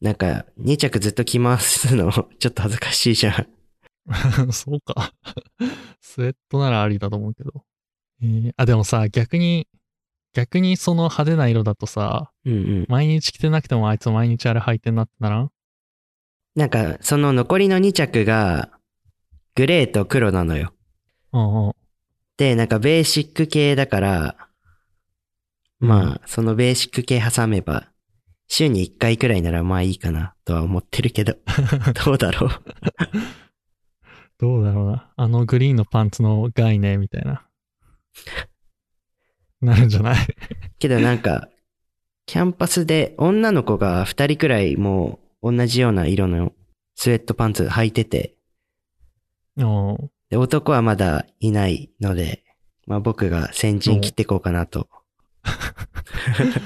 [0.00, 3.57] なんか2着ずっと着回すのちょっと恥ずかしいじゃん。
[4.52, 5.12] そうか。
[6.00, 7.64] スウェットならありだと思うけど。
[8.22, 9.68] えー、あ、でもさ、逆に、
[10.32, 12.86] 逆にその派手な色だとさ、うんうん。
[12.88, 15.50] 毎日着てなくてもあいつ毎日あれ履いてんなってならん？
[16.54, 18.70] なんかその残りの2着が、
[19.54, 20.72] グレーと黒なのよ。
[21.32, 21.72] うんうん。
[22.36, 24.48] で、なんかベーシック系だから、
[25.80, 27.88] まあ、そのベーシック系挟めば、
[28.48, 31.36] 週に1回くらいならまあいいかなとは思ってるけど、
[32.04, 32.50] どうだろう？
[34.38, 35.10] どうだろうな。
[35.16, 37.46] あのグリーンのパンツの概念みたいな。
[39.60, 40.16] なるんじゃない？
[40.78, 41.48] けどなんか、
[42.26, 46.52] キャンパスで女の子が2人くらいもう同じような色の
[46.94, 48.36] スウェットパンツ履いてて、
[49.56, 50.10] うん。
[50.30, 52.44] で男はまだいないので、
[52.86, 54.88] まあ僕が先陣切っていこうかなと。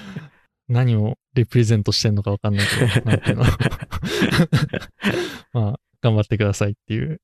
[0.69, 3.45] 何をレプレゼントしてんのかわかんないけど、なんていうの。
[5.53, 7.21] まあ、頑張ってくださいっていう。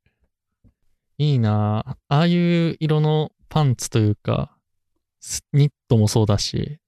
[1.18, 4.57] いいなぁああいう色のパンツというか、
[5.20, 6.78] スニットもそうだし、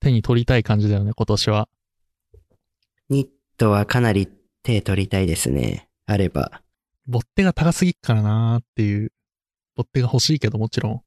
[0.00, 1.68] 手に取りたい感じだよね、今年は。
[3.08, 4.28] ニットはかなり
[4.62, 5.88] 手取りたいですね。
[6.06, 6.62] あれば。
[7.08, 9.12] ボッテが高すぎっからなーっていう。
[9.74, 11.02] ボッテが欲しいけどもちろん。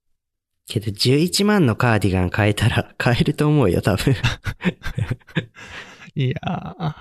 [0.65, 4.13] けど11万のカーディガン買えたら 買えると思うよ、多分。
[6.15, 6.93] いやー、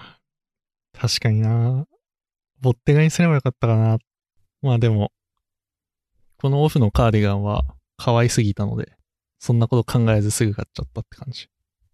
[0.93, 1.87] 確かにな
[2.61, 3.99] ボッテガにすればよかったかな。
[4.63, 5.13] まあでも、
[6.39, 7.65] このオフのカーディガンは
[7.97, 8.93] 可愛すぎたので、
[9.39, 11.49] そんなこと考えずすぐ買っちゃったって感じ。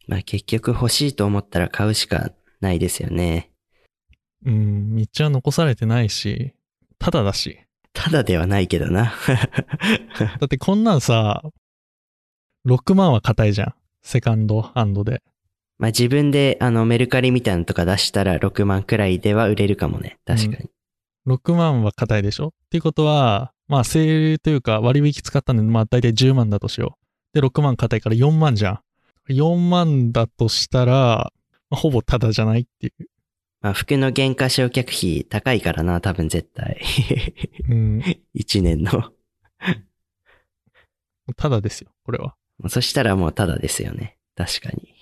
[0.07, 3.51] まあ結局欲しいと思ったら買うしかないですよね。
[4.45, 6.55] うん、道は残されてないし、
[6.99, 7.61] ただだし。
[7.93, 9.15] ただではないけどな。
[10.19, 11.43] だってこんなんさ、
[12.67, 13.75] 6万は硬いじゃん。
[14.03, 15.23] セカンドハンドで。
[15.79, 20.19] まあ自分であのメルカリみたいなのとか出したら6万くらいでは売れるかもね。
[20.27, 20.71] 確かに。
[21.27, 22.49] 6万は硬いでしょ？
[22.49, 26.99] っていうことは、まあ、セールというか割引使ったんで、まあ、大体10万だとしよ
[27.35, 27.41] う。
[27.41, 28.81] で、6万硬いから4万じゃん。
[29.33, 31.33] 4万だとしたら、
[31.71, 33.07] まあ、ほぼタダじゃないっていう。
[33.63, 36.81] まあ服の原価償却費高いからな、多分絶対。
[37.71, 37.99] うん。
[38.37, 39.13] 1年の。
[41.37, 42.37] タダですよ、これは。
[42.69, 44.19] そしたらもうただですよね。
[44.37, 44.95] 確かに。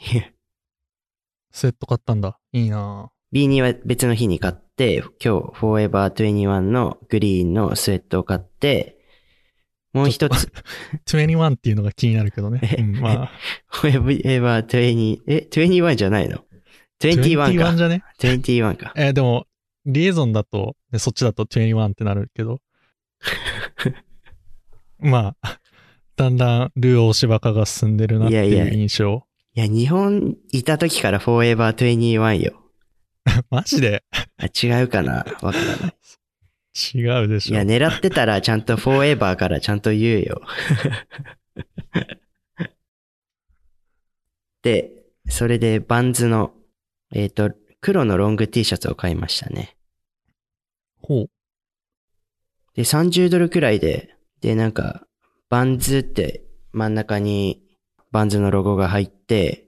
[1.50, 2.38] スウェット買ったんだ。
[2.52, 8.98] いいな B2 は別の日に買って、今日、フォーエバー21のグリーンのスウェットを買って、
[9.92, 10.52] もう一つ、ぁ。
[11.06, 12.76] 21っていうのが気になるけどね。
[12.78, 13.30] うん、まあ。
[13.66, 16.44] フォーエバー20、え、21じゃないの
[17.00, 17.76] ?21 21か。
[17.76, 18.92] じゃね？21か。
[18.96, 19.46] えーでも、
[19.84, 22.60] リエゾンだと、ねそっちだと21ってなるけど。
[25.00, 25.58] まあ、
[26.16, 29.26] だんだんルー大柴化が進んでるなっていいやいうや印象。
[29.54, 32.61] いや、日本いた時からフォーエバー21よ。
[33.50, 34.04] マジで？
[34.36, 35.24] あ、違うかな？
[35.40, 35.94] わからない。
[36.94, 37.54] 違うでしょ。
[37.54, 40.42] いや、狙ってたらちゃんとフォーエバーからちゃんと言うよ。
[44.62, 44.90] で、
[45.28, 46.54] それでバンズの、
[47.12, 49.76] えっ、と、黒のロング T シャツを買いましたね。
[51.02, 51.30] ほう。
[52.74, 55.06] で、30ドルくらいで、で、なんか、
[55.50, 57.62] バンズって真ん中に
[58.12, 59.66] バンズのロゴが入って、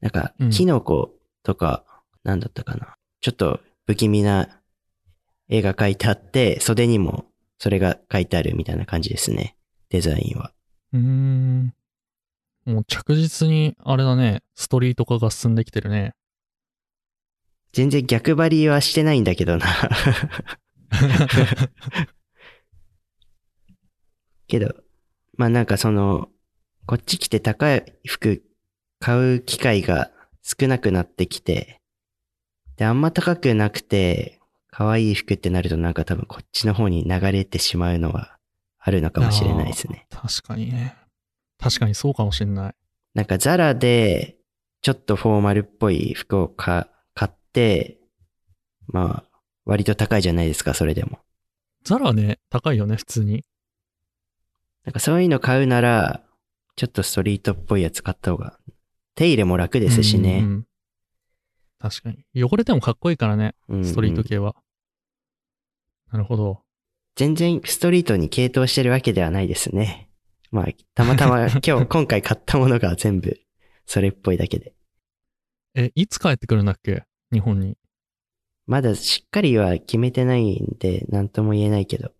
[0.00, 1.84] なんかうん、キノコとか、
[2.24, 2.94] なんだったかな。
[3.20, 4.60] ちょっと不気味な
[5.48, 7.26] 絵が描いてあって、袖にも
[7.58, 9.56] それが書いてあるみたいな感じですね。
[9.90, 10.52] デザインは。
[10.92, 11.74] うーん。
[12.64, 16.14] もう着実に、あれだね、ストリート化が進んできてるね。
[17.72, 19.66] 全然逆張りはしてないんだけどな。
[24.46, 24.74] けど、
[25.36, 26.28] まあなんかその、
[26.86, 28.44] こっち来て高い服
[29.00, 30.10] 買う機会が
[30.42, 31.80] 少なくなってきて、
[32.76, 38.36] で、あんま高くなくて、可愛い服ってなるとなんか多分こっちの方に流れてしまうのは
[38.80, 40.06] あるのかもしれないですね。
[40.10, 40.96] 確かにね。
[41.60, 42.74] 確かにそうかもしんない。
[43.14, 44.36] なんかザラで、
[44.82, 47.98] ちょっとフォーマルっぽい服をか買って、
[48.88, 51.20] まあ、割と高いじゃないですか、それでも。
[51.84, 53.44] ザラね、高いよね、普通に。
[54.84, 56.22] なんかそういうの買うなら、
[56.74, 58.58] ちょっとストリートっぽいやつ買った方が、
[59.14, 60.40] 手入れも楽ですしね。
[60.40, 60.66] うんうん
[61.84, 62.42] 確かに。
[62.42, 64.56] 汚れてもかっこいいからね、うんうんストリート系は。
[66.10, 66.62] なるほど。
[67.14, 70.08] 全然ストリートに傾倒してるわけではないですね。
[70.50, 73.38] まあ、たまたま 今日、今回買ったものが全部、
[73.84, 74.74] それっぽいだけで。
[75.74, 77.04] え、いつ帰ってくるんだっけ？
[77.30, 77.76] 日本に。
[78.66, 82.12] まだしっかりは決めてないんで、なんとも言えないけど、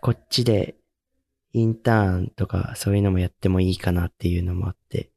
[0.00, 0.76] こっちで、
[1.52, 5.10] インターンとかそういうのもやってもいいかなっていうのもあって、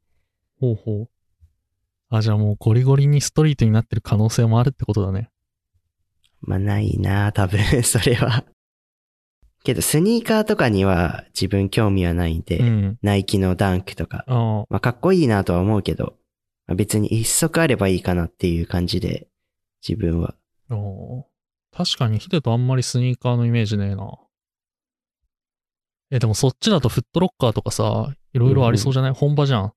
[0.60, 1.10] ほうほう。
[2.10, 5.30] あ、じゃあもうゴリゴリにストリートになってる可能性もあるってことだね。
[6.40, 8.44] まあないな多分、 それは。
[9.64, 12.98] けど、スニーカーとかには自分興味はないんで、うん。
[13.02, 16.16] ナイキのダンクとか、ああ、まあかっこいいなとは思うけど、
[16.66, 19.28] まあ別に一足あればいいかなっていう感じで、
[19.86, 20.34] 自分は。
[21.72, 24.18] 確かにヒデとあんまりスニーカーのイメージねえな。
[26.10, 29.72] え、でもそっちだとフットロッカーとかさ、いろいろありそうじゃない、本場じゃん。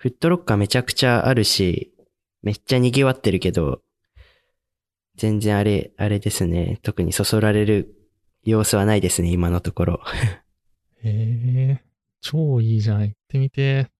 [0.00, 1.92] フットロッカーめちゃくちゃあるし、
[2.40, 3.82] めっちゃ賑わってるけど、
[5.16, 6.78] 全然あれ、あれですね。
[6.82, 7.94] 特にそそられる
[8.42, 10.00] 様子はないですね、今のところ。
[11.04, 11.84] へえ、
[12.22, 13.02] 超いいじゃん。
[13.02, 13.90] 行ってみて。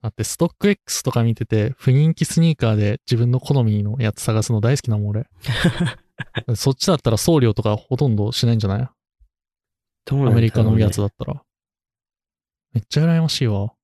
[0.00, 5.26] だってストック X とか見てて、不人気スニーカーで自分の好みのやつ探すの大好きなもん俺。
[6.54, 8.78] そっちだったら送料とかほとんどしないんじゃない？
[8.78, 8.90] ね
[10.24, 11.42] アメリカのやつだったら。
[12.72, 13.74] めっちゃ羨ましいわ。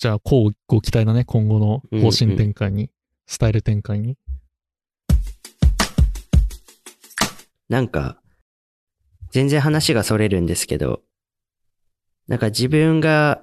[0.00, 1.26] じゃあ、こうご期待だね。
[1.26, 2.90] 今後の方針転換に、
[3.26, 4.16] スタイル転換に。
[7.68, 8.18] なんか、
[9.30, 11.02] 全然話がそれるんですけど、
[12.28, 13.42] なんか自分が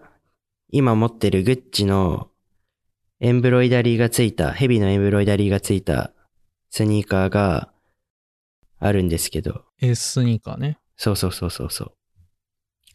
[0.70, 2.32] 今持ってるグッチの
[3.20, 6.12] エンブロイダリーがついた、ヘビのエンブロイダリーがついた
[6.72, 7.72] スニーカーが
[8.80, 10.80] あるんですけど、エーススニーカーね。
[10.95, 11.91] そうそうそうそうそう。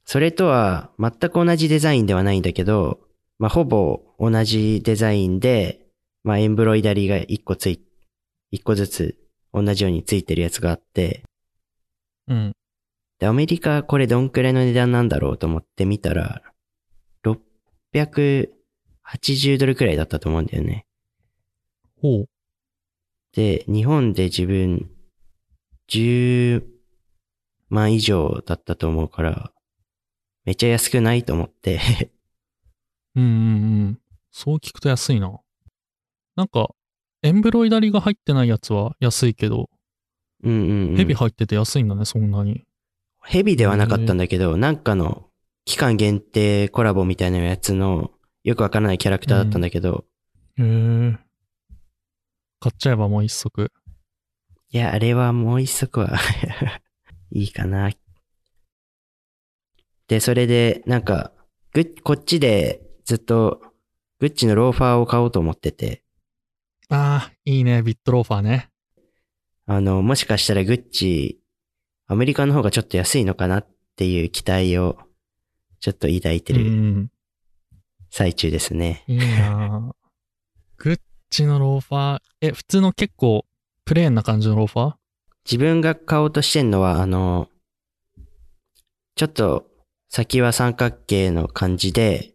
[0.04, 2.98] それとは全く同じデザインではないんだけど、
[3.42, 5.88] まあ、ほぼ同じデザインで、
[6.22, 7.84] まあ、エンブロイダリーが一個つい、
[8.52, 9.18] 一個ずつ
[9.52, 11.24] 同じようについてるやつがあって、
[12.28, 12.52] うん。
[13.18, 16.40] で、アメリカこれどんくらいの値段なんだろうと思って見たら、
[17.24, 20.86] 680ドルくらいだったと思うんだよね。
[22.00, 22.28] ほう。
[23.34, 24.88] で、日本で自分
[25.88, 26.62] 10
[27.70, 29.50] 万以上だったと思うから、
[30.44, 31.80] めっちゃ安くないと思って、
[33.16, 33.34] うんうんう
[33.90, 33.98] ん。
[34.30, 35.38] そう聞くと安いな。
[36.36, 36.70] なんか、
[37.22, 39.68] エンブロイダリーが入ってないやつは安いけど、
[40.42, 40.96] うんうん、うん。
[40.96, 42.64] ヘビ入ってて安いんだね、そんなに。
[43.24, 45.28] ヘビではなかったんだけど、なんかの
[45.64, 48.10] 期間限定コラボみたいなやつの
[48.42, 50.04] よくわからないキャラクターだったんだけど、
[50.58, 51.18] へえ。
[52.60, 53.70] 買っちゃえばもう一足。
[54.70, 56.18] いや、あれはもう一足は
[57.30, 57.90] いいかな。
[60.08, 61.32] で、それで、なんか、
[61.72, 63.62] グッ、こっちでずっと、
[64.20, 66.02] グッチのローファーを買おうと思ってて、
[66.88, 68.68] ああ、いいね、ビットローファーね。
[69.66, 71.40] あの、もしかしたらグッチ、
[72.06, 74.98] アメリカの方がちょっと安いのかなっていう期待を、
[75.80, 77.10] ちょっと抱いてうるん。
[78.10, 79.04] 最中ですね。
[79.06, 79.92] いいな
[80.76, 81.00] グッ
[81.30, 83.46] チのローファー、え、普通の結構、
[83.84, 84.94] プレーンな感じのローファー？
[85.44, 87.48] 自分が買おうとしてんのは、あの、
[89.16, 89.66] ちょっと
[90.08, 92.31] 先は三角形の感じで、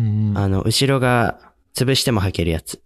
[0.00, 0.38] うんうん。
[0.38, 1.38] ああの、後ろが
[1.74, 2.82] 潰しても履けるやつ。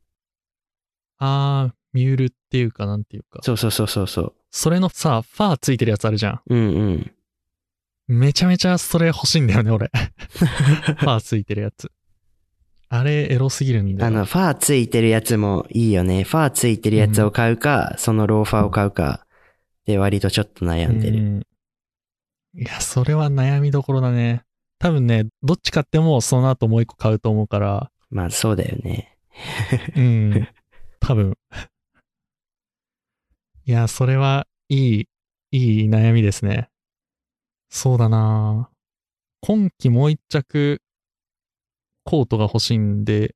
[1.18, 3.40] あー、ミュールっていうか、なんていうか。
[3.42, 4.34] そうそうそうそうそう。
[4.50, 6.40] それのさ、ファーついてるやつあるじゃん。
[6.48, 7.12] うんうん。
[8.06, 9.90] めちゃめちゃそれ欲しいんだよね、俺。
[10.34, 11.90] ファーついてるやつ。
[12.90, 14.06] あれ、エロすぎるんだよ。
[14.06, 16.22] あの、ファーついてるやつもいいよね。
[16.24, 19.26] ファーついてるやつを買うか、そのローファーを買うか、
[19.86, 21.18] で割とちょっと悩んでる。
[21.18, 21.46] うん
[22.56, 24.44] いや、それは悩みどころだね。
[24.78, 29.16] 多分ね、どっち買ってもその後もう一個買うと思うから、まあそうだよね。
[29.96, 30.48] うん。
[31.00, 31.34] 多分。
[33.66, 35.08] いや、それはいい、
[35.50, 36.68] いい悩みですね。
[37.70, 38.70] そうだな
[39.40, 40.80] 今季もう一着、
[42.04, 43.34] コートが欲しいんで、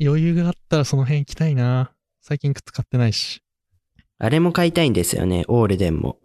[0.00, 3.42] 余裕があったらその辺行きたいな最近靴買ってないし。
[4.18, 5.44] あれも買いたいんですよね。
[5.48, 6.18] オールデンも。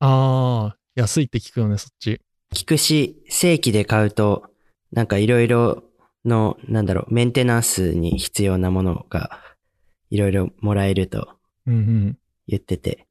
[0.00, 2.20] あー、安いって聞くよね、そっち。
[2.54, 4.50] 聞くし、正規で買うと、
[4.92, 5.84] なんかいろいろ
[6.24, 9.40] の、なんだろう、メンテナンスに必要なものが、
[10.10, 11.28] いろいろもらえると
[11.66, 12.18] うんうん。
[12.46, 13.06] 言ってて、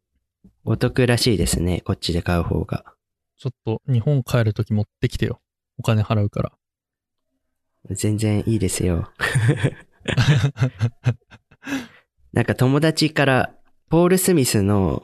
[0.64, 1.82] お得らしいですね。
[1.82, 2.86] こっちで買う方が。
[3.38, 5.42] ちょっと日本帰るとき持ってきてよ。
[5.78, 6.52] お金払うから。
[7.92, 9.12] 全然いいですよ。
[12.32, 13.56] なんか友達から、
[13.90, 15.04] ポール・スミスの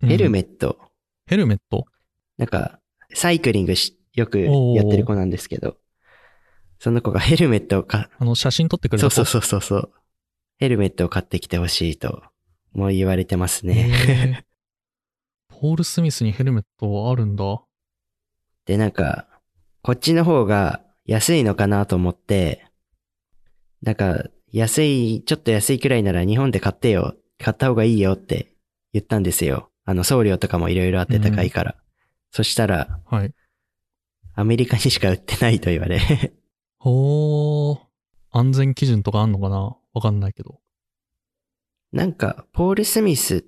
[0.00, 0.48] ヘルメット。
[0.52, 0.78] ット、
[1.26, 1.84] ヘルメット？
[2.38, 2.80] なんか、
[3.14, 5.76] サイクリングし、よくやってる子なんですけど、
[6.78, 9.92] その子がヘルメットをか、あの、写真撮ってくれたそうそうそうそうそう。
[10.58, 12.22] ヘルメットを買ってきてほしいと、
[12.72, 14.44] もう言われてますね。
[15.48, 17.62] ポール・スミスにヘルメットあるんだ。
[18.66, 19.28] で、なんか、
[19.82, 22.66] こっちの方が安いのかなと思って、
[23.82, 27.16] なんか、安い、ちょっと安いくらいなら日本で買ってよ。
[27.38, 28.54] 買った方がいいよって
[28.92, 29.70] 言ったんですよ。
[29.84, 31.81] あの、送料とかもいろいろあって高いから。
[32.32, 33.34] そしたら、はい。
[34.34, 36.00] アメリカにしか売ってないと言われ。
[36.78, 37.80] ほー。
[38.30, 39.76] 安全基準とかあんのかな？
[39.92, 40.60] わかんないけど。
[41.92, 43.44] なんか、ポール・スミス、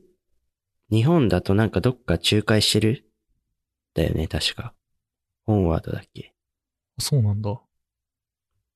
[0.91, 3.11] 日本だとなんかどっか仲介してる？
[3.95, 4.74] だよね、確か。
[5.47, 6.35] オンワードだっけ？
[6.99, 7.59] そうなんだ。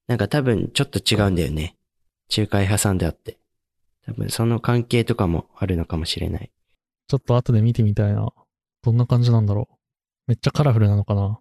[0.06, 1.76] なんか多分ちょっと違うんだよね。
[2.34, 3.38] 仲介挟んであって。
[4.06, 6.50] 多分その関係とかもあるのかもしれない。
[7.06, 8.32] ちょっと後で見てみたいな。
[8.82, 9.77] どんな感じなんだろう。
[10.28, 11.40] めっちゃカラフルなのかな？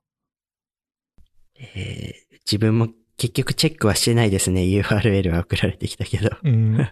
[1.59, 4.61] えー自分も結局チェックはしてないですね。
[4.61, 6.29] URL は送られてきたけど。
[6.41, 6.77] うん。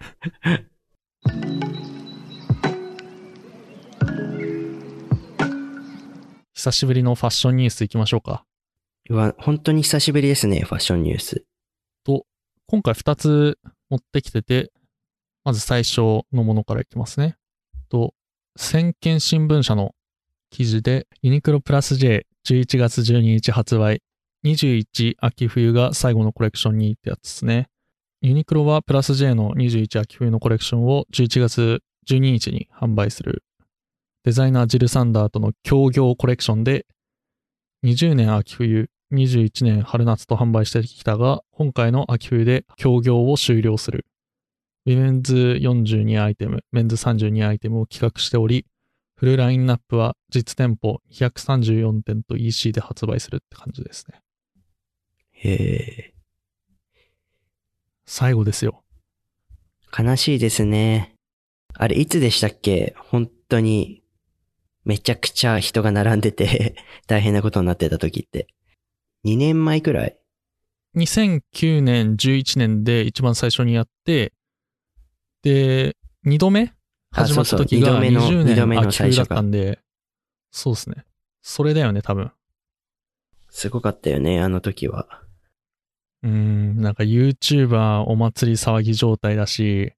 [6.54, 8.46] 久しぶりのファッションニュース行きましょうか。
[9.10, 11.46] うわ、本当に久しぶりですね、ファッションニュース。
[12.04, 12.26] と、
[12.68, 13.58] 今回2つ
[13.90, 14.74] 持ってきてて、
[15.46, 16.02] まず最初
[16.34, 17.38] のものからいきますね。
[17.88, 18.14] と、
[18.58, 19.96] 先見新聞社の
[20.50, 24.02] 記事で、ユニクロプラス J11 月12日発売、
[24.46, 27.68] 21秋冬が最後のコレクションにってやつですね。
[28.22, 33.44] ユニクロはプラス J の21秋冬のコレクションを11月12日に販売する
[34.24, 36.86] デザイナージル・サンダーとの協業コレクションで
[37.86, 44.08] 20年秋冬、21年春夏と販売してきたが、今回の秋冬で協業を終了する。
[44.88, 48.66] ウィメンズ42アイテム、メンズ32アイテムを企画しており、
[49.18, 54.20] フルラインナップは実店舗234店と EC で発売するって感じですね。
[55.32, 56.14] へえ。
[58.06, 58.84] 最後ですよ。
[59.98, 61.16] 悲しいですね。
[61.74, 62.94] あれ、いつでしたっけ？
[62.98, 64.04] 本当に、
[64.84, 66.76] めちゃくちゃ人が並んでて
[67.08, 68.48] 大変なことになってた時って。
[69.26, 70.18] 2年前くらい
[70.96, 74.34] ？2009年、11年で一番最初にやって、
[75.42, 75.96] で、
[76.26, 76.74] 2度目あ
[77.16, 79.80] 始まった時がそうそう二度目の20二度目年秋冬だったんで、
[80.52, 81.06] そうですね。
[81.42, 82.32] それだよね、多分。
[83.50, 85.22] すごかったよね、あの時は。
[86.24, 89.94] うーん、なんか YouTuber お祭り騒ぎ状態だし、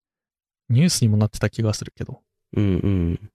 [0.69, 2.21] ニュースにもなってた気がするけど。
[2.55, 3.31] うんうん。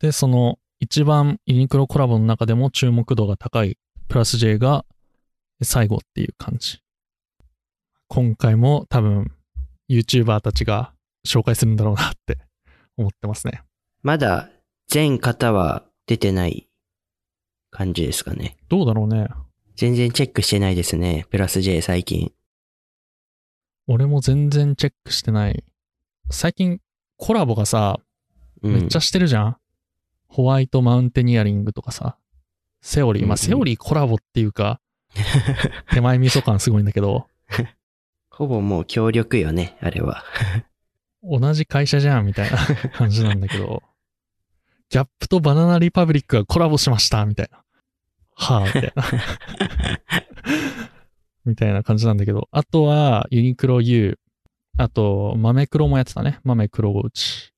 [0.00, 4.84] で、その一番ユニクロコラボの中でも注目度が高いプラス J が
[5.62, 6.80] 最後っていう感じ。
[8.08, 9.32] 今回も多分
[9.88, 10.92] YouTuber たちが
[11.26, 12.38] 紹介するんだろうなって
[12.96, 13.62] 思ってますね。
[14.02, 14.48] まだ
[14.88, 16.68] 全型は出てない
[17.70, 18.56] 感じですかね。
[18.68, 19.28] どうだろうね。
[19.76, 21.26] 全然チェックしてないですね。
[21.30, 22.32] プラス J 最近。
[23.86, 25.64] 俺も全然チェックしてない。
[26.30, 26.80] 最近
[27.16, 28.00] コラボがさ、
[28.62, 29.56] うん、めっちゃしてるじゃん、
[30.28, 32.18] ホワイトマウンテニアリングとかさ、
[32.80, 33.26] セオリー。
[33.26, 34.80] まあ、うんうんセオリーコラボっていうか、
[35.92, 37.26] 手前味噌感すごいんだけど、
[38.30, 40.22] ほぼもう協力よね、あれは。
[41.22, 42.58] 同じ会社じゃんみたいな
[42.94, 43.82] 感じなんだけど、
[44.90, 47.62] ギャップとバナナリパブリックがコラボしましたみたいな。
[48.34, 49.04] はあ、みたいな。
[51.44, 54.18] みたいな感じなんだけど、あとはユニクロ U、
[54.76, 56.40] あと豆黒もやってたね。
[56.44, 57.52] 豆黒内。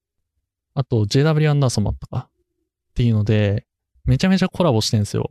[0.75, 2.31] あと JW アンダーソンもあったか。
[2.91, 3.67] っていうので、
[4.05, 5.31] めちゃめちゃコラボしてんすよ。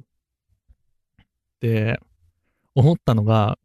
[1.62, 2.00] で、
[2.76, 3.58] 思ったのが、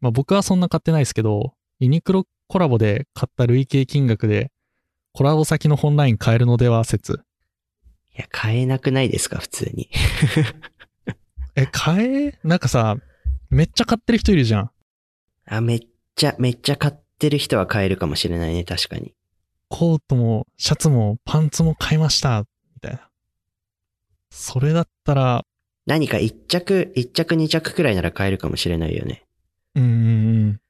[0.00, 4.50] まあ僕はそんな買ってないですけど、ユニクロコラボで買った累計金額で、
[5.12, 7.20] コラボ先の本ライン買えるのでは説。
[8.12, 9.88] いや、買えなくないですか、普通に。
[11.54, 12.38] え、買え？
[12.42, 12.96] なんかさ、
[13.50, 14.70] めっちゃ買ってる人いるじゃん。
[15.46, 15.80] あ、めっ
[16.16, 19.14] ちゃ、めっちゃ買ってる人は買えるかもしれないね、確かに。
[19.68, 22.40] コートもシャツもパンツも買いました。
[22.74, 23.08] みたいな。
[24.32, 25.46] それだったら、
[25.86, 29.24] 何か一着、一着二着くらいなら買えるかもしれないよね。
[29.76, 30.60] うんうんうん。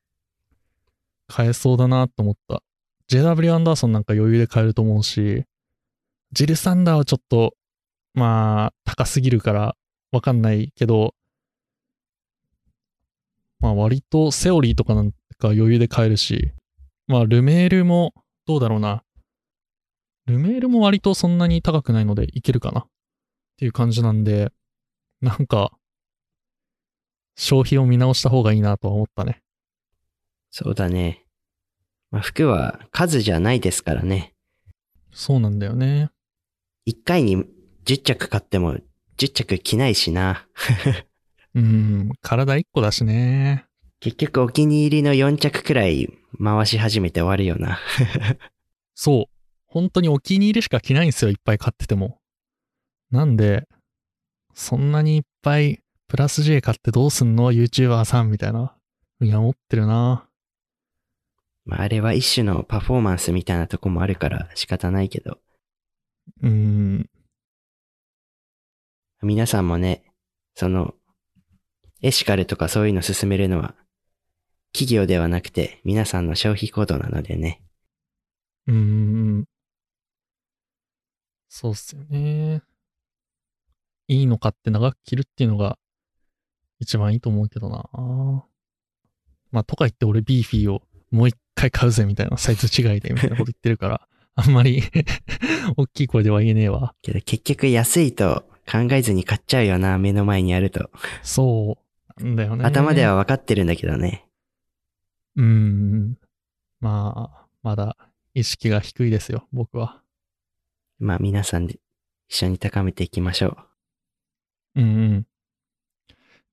[1.31, 2.63] 買えそうだなと思った。
[3.09, 5.45] JW アンダーソンなんか余裕で買えると思うし、
[6.33, 7.55] ジルサンダーはちょっと、
[8.15, 9.77] まあ、高すぎるから
[10.13, 11.15] わかんないけど、
[13.61, 15.17] まあ割とセオリーとかなんか
[15.49, 16.53] 余裕で買えるし、
[17.07, 18.13] まあルメールも
[18.47, 19.05] どうだろうな。
[20.27, 22.85] ルメールも割とそんなに高くないのでいけるかなっ
[23.57, 24.53] ていう感じなんで、
[25.21, 25.73] なんか、
[27.37, 29.43] 消費を見直した方がいいなとは思ったね。
[30.51, 31.25] そうだね。
[32.11, 34.35] まあ、服は数じゃないですからね。
[35.13, 36.11] そうなんだよね。
[36.85, 37.45] 一回に
[37.85, 38.77] 10着買っても
[39.17, 40.47] 10着着ないしな。
[41.55, 43.65] うん、体一個だしね。
[44.01, 46.09] 結局お気に入りの4着くらい
[46.43, 47.79] 回し始めて終わるよな。
[48.95, 49.25] そう。
[49.67, 52.19] 本当にお気に入りしか着ないんですよ、いっぱい買ってても。
[53.11, 53.69] なんで、
[54.55, 58.75] そんなにいっぱいプラス J 買ってどうすんの ?YouTuber さんみたいな。
[59.21, 60.27] いや、思ってるな。
[61.71, 65.39] まあ、あれは一種のパフォーマンスみたいなとこもあるから仕方ないけど。
[66.43, 67.09] うん、
[69.23, 70.03] 皆さんもね、
[70.57, 70.95] その、
[72.03, 73.77] エシカルとかそういうの進めるのは、
[74.73, 77.63] 企業ではなくて皆さんの消費行動なのでね。
[78.67, 78.79] うん、う
[79.41, 79.45] ん。
[81.49, 82.63] そうっすよね。
[84.09, 85.79] いいの買って長く着るっていうのが
[86.81, 87.89] 一番いいと思うけどな。
[89.53, 94.83] まあ、とか言って俺ビーフィーをもう一回買うぜみたいなサイズ違いでみたいなこと言ってるから、 あんまり
[95.77, 96.95] 大きい声では言えねえわ。
[97.03, 100.91] けど結局安いと考えずに買っちゃうよな、目の前にあると。
[101.23, 101.79] そ
[102.19, 102.65] うなんだよね。
[102.65, 104.27] 頭では分かってるんだけどね。
[105.37, 106.19] うーん。
[106.81, 107.97] まあ、まだ
[108.33, 110.03] 意識が低いですよ、僕は。
[110.99, 111.79] まあ皆さんで
[112.29, 113.59] 一緒に高めていきましょ
[114.77, 114.81] う。
[114.81, 115.27] うんうん。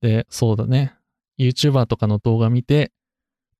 [0.00, 0.94] で、そうだね。
[1.38, 2.92] YouTuber とかの動画見て、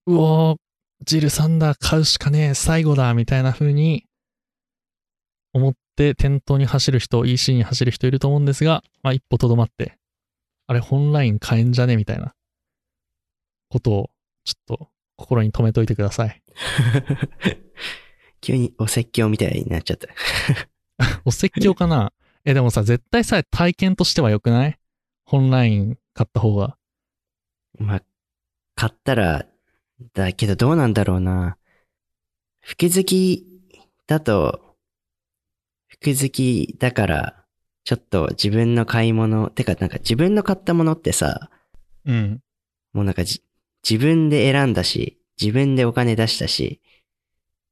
[0.06, 0.58] うおー、
[1.02, 4.04] ジルサンダー買うしかねえ、最後だ、みたいな風に
[5.52, 9.98] 思って店頭に走る人、EC に走る人いると思うんですが、まあ一歩とどまって、
[10.66, 12.34] あれ本ライン買えんじゃねみたいな
[13.70, 14.10] ことを
[14.44, 16.42] ちょっと心に留めといてください。
[18.40, 20.08] 急にお説教みたいになっちゃった。
[21.24, 22.12] お説教かな？
[22.44, 24.78] え、でもさ、絶対さ、体験としては良くない？
[25.24, 26.76] 本ライン買った方が。
[27.78, 28.02] まあ、
[28.74, 29.46] 買ったら、
[30.14, 31.56] だけどどうなんだろうな。
[32.60, 33.46] 服好き
[34.06, 34.76] だと、
[35.88, 37.44] 服好きだから、
[37.84, 41.50] ちょっと自分の買い物、てかなんか自分の買ったものってさ、
[42.04, 42.40] うん。
[42.92, 43.42] もうなんかじ
[43.88, 46.80] 自分で選んだし、自分でお金出したし、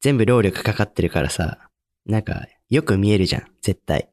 [0.01, 1.71] 全部労力かかってるからさ、
[2.07, 4.09] なんかよく見えるじゃん、絶対。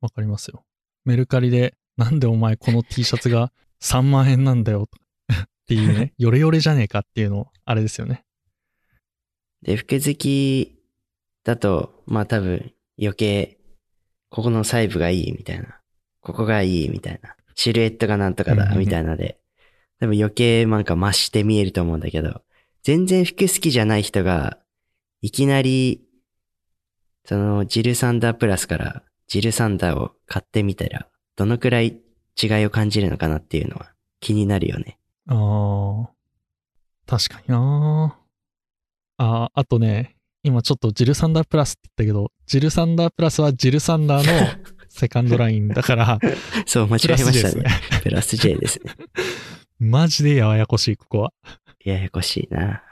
[0.00, 0.64] わかりますよ。
[1.04, 4.88] メルカリで、なんでお前この T シャツが3万円なんだよ
[5.68, 8.24] っていうね、 ヨレヨレじゃねえかっていうの、あれですよね。
[9.60, 10.80] で、服好き
[11.44, 13.58] だと、まあ多分余計、
[14.30, 15.78] ここの細部がいいみたいな。
[16.22, 17.36] ここがいいみたいな。
[17.54, 19.38] シルエットがなんとかだみたいなので、
[20.00, 22.42] 多分余計なんか増して見えると思うんだけど、
[22.82, 24.58] 全然服好きじゃない人が、
[25.20, 26.06] いきなり、
[27.24, 32.00] そのジルサンダープラスからジルサンダーを買ってみたら、どのくらい
[32.40, 34.97] 違いを感じるのかなっていうのは気になるよね。
[35.28, 36.08] あー。
[37.06, 38.18] 確かにな
[39.16, 46.18] あー、あとね、今ちょっとジルサンダープラスって言ったけど、ジルサンダープラスはジルサンダーのセカンドラインだから、
[46.66, 47.64] そう、間違えましたね。
[48.02, 48.94] プラス J ですね。
[49.78, 51.32] マジでややこしい、ここは。
[51.84, 52.82] ややこしいな。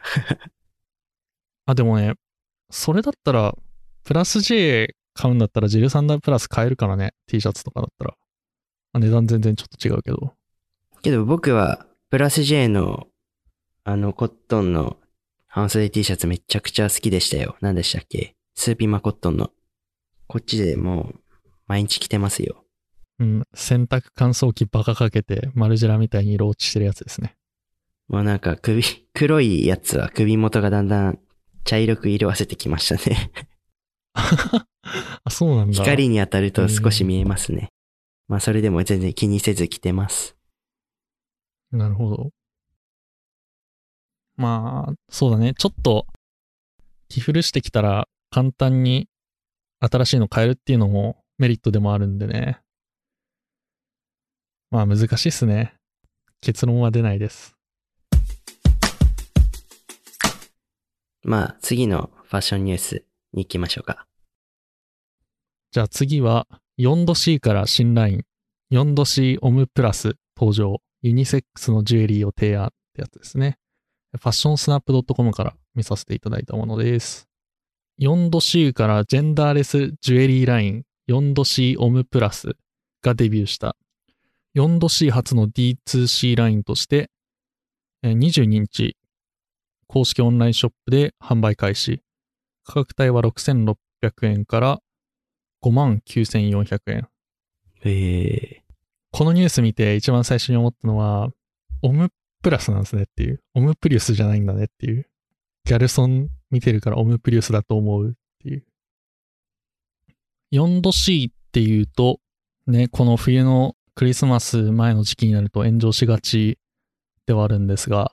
[1.66, 2.14] あ、でもね、
[2.70, 3.54] それだったら、
[4.04, 8.14] プラス J 買うんだったらジルサンダープラス買えるからね、T シャツとかだったら。
[8.92, 10.34] あ値段全然ちょっと違うけど。
[11.02, 13.08] けど僕は、プラス J の、
[13.84, 14.96] あの、コットンの
[15.48, 17.56] 半袖 T シャツめちゃくちゃ好きでしたよ。
[17.60, 18.36] 何でしたっけ？
[18.54, 19.50] スーピーマコットンの。
[20.28, 21.20] こっちでもう、
[21.66, 22.64] 毎日着てますよ。
[23.18, 27.34] うん、洗濯乾燥機バカかけて、マルジェラみたいに色落ちしてるやつですね。
[28.08, 28.82] もうなんか首、
[29.14, 31.18] 黒いやつは首元がだんだん
[31.64, 33.32] 茶色く色あせてきましたね。
[34.14, 35.82] あ、そうなんだ。
[35.82, 37.70] 光に当たると少し見えますね。
[38.28, 40.35] まあそれでも全然気にせず着てます。
[41.72, 42.30] なるほど。
[44.36, 45.54] まあ、そうだね。
[45.54, 46.06] ちょっと、
[47.08, 49.08] 着古してきたら簡単に
[49.80, 52.60] 新しいの買えるっていうのもメリットでもあるんでね。
[54.70, 55.74] まあ難しいっすね。
[56.40, 57.54] 結論は出ないです。
[61.22, 64.06] まあ次のファッションニュースに行きましょうか。
[65.70, 66.46] じゃあ次は
[66.78, 68.24] 4°C から新ライン
[68.72, 73.58] 4°C オムプラス登場ユニセックスのジュエリーを提案ってやつですね。
[74.12, 77.28] ファッションスナップ .com から見させていただいたものです。
[78.00, 82.56] 4°C からジェンダーレスジュエリーライン 4°C オムプラス
[83.02, 83.76] がデビューした
[84.56, 87.10] 4°C 初の D2C ラインとして
[88.04, 88.96] 22日
[89.86, 92.02] 公式オンラインショップで販売開始。
[92.64, 93.76] 価格帯は6600
[94.22, 94.80] 円から
[95.62, 97.08] 59,400円。
[97.82, 98.65] へえ
[99.16, 101.30] このニュース見て一番最初に思ったのは、
[101.80, 102.10] オム
[102.42, 103.40] プラスなんですねっていう。
[103.54, 105.08] オムプリウスじゃないんだねっていう。
[105.64, 108.66] ギャルソン見てるからオムプリウスだと思うっていう。
[110.52, 112.20] 4度 C っていうと、
[112.66, 116.58] ね、この冬のクリスマス前の時期になると炎上しがち
[117.24, 118.12] ではあるんですが、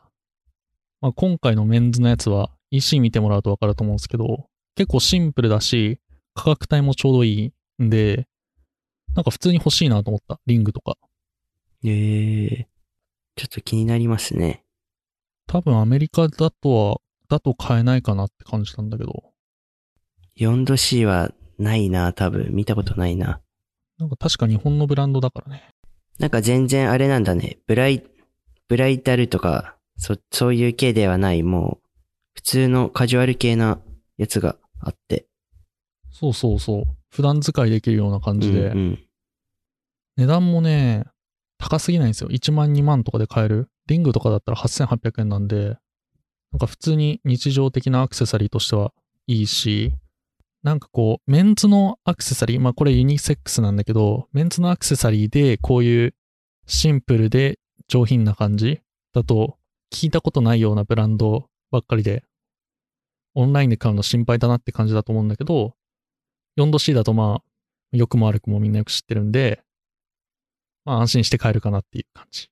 [1.01, 4.47] まあ、今回のメンズのやつは EC 見てもらうとわかると思うんですけど、
[4.77, 5.99] 結構シンプルだし、
[6.33, 8.25] 価格帯もちょうどいいんで、
[9.15, 10.39] なんか普通に欲しいなと思った。
[10.45, 10.97] リングとか。
[11.83, 12.67] へえ
[13.35, 14.63] ちょっと気になりますね。
[15.47, 16.97] 多分アメリカだとは、
[17.29, 19.33] だと買えないかなって感じたんだけど、
[20.37, 22.49] 4度 C はないな、多分。
[22.51, 23.41] 見たことないな。
[23.99, 25.69] なんか確か日本のブランドだからね。
[26.19, 27.57] なんか全然あれなんだね。
[27.67, 28.03] ブライ、
[28.67, 31.89] ブライタルとか、そ、そういう系ではない、もう、
[32.35, 33.79] 普通のカジュアル系な
[34.17, 35.27] やつがあって。
[36.11, 36.83] そうそうそう。
[37.09, 39.02] 普段使いできるような感じで、うんうん。
[40.17, 41.05] 値段もね、
[41.57, 42.29] 高すぎないんですよ。
[42.29, 43.69] 1万2万とかで買える。
[43.87, 45.77] リングとかだったら8800円なんで、
[46.51, 48.93] なんか普通に日常的なアクセサリーとしては
[49.27, 49.93] いいし、
[50.61, 56.15] なんかこう、メンズのアクセサリー、まあこれユニセックスなんだけど、メンズのアクセサリーでこういう
[56.65, 58.81] シンプルで上品な感じ
[59.13, 59.57] だと、
[59.91, 62.23] 聞いたことないようなブランドばっかりで、
[63.35, 65.75] オンラインで買うの心配だなって感じだと思うんだけど、
[66.57, 67.43] 4°C だとまあ、
[67.91, 69.63] 良くも悪くもみんなよく知ってるんで、
[70.85, 72.49] まあ安心して買えるかなっていう感じ。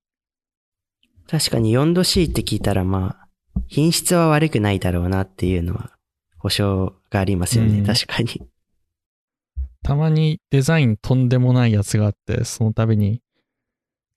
[1.28, 5.92] 確かに 4°C って聞いたらまあ、品質は悪くないだろうなっていうのは、
[6.38, 7.80] 保証がありますよね。
[7.80, 8.42] うん確かに。
[9.84, 13.22] たまにデザインとんでもないやつがあって、その度に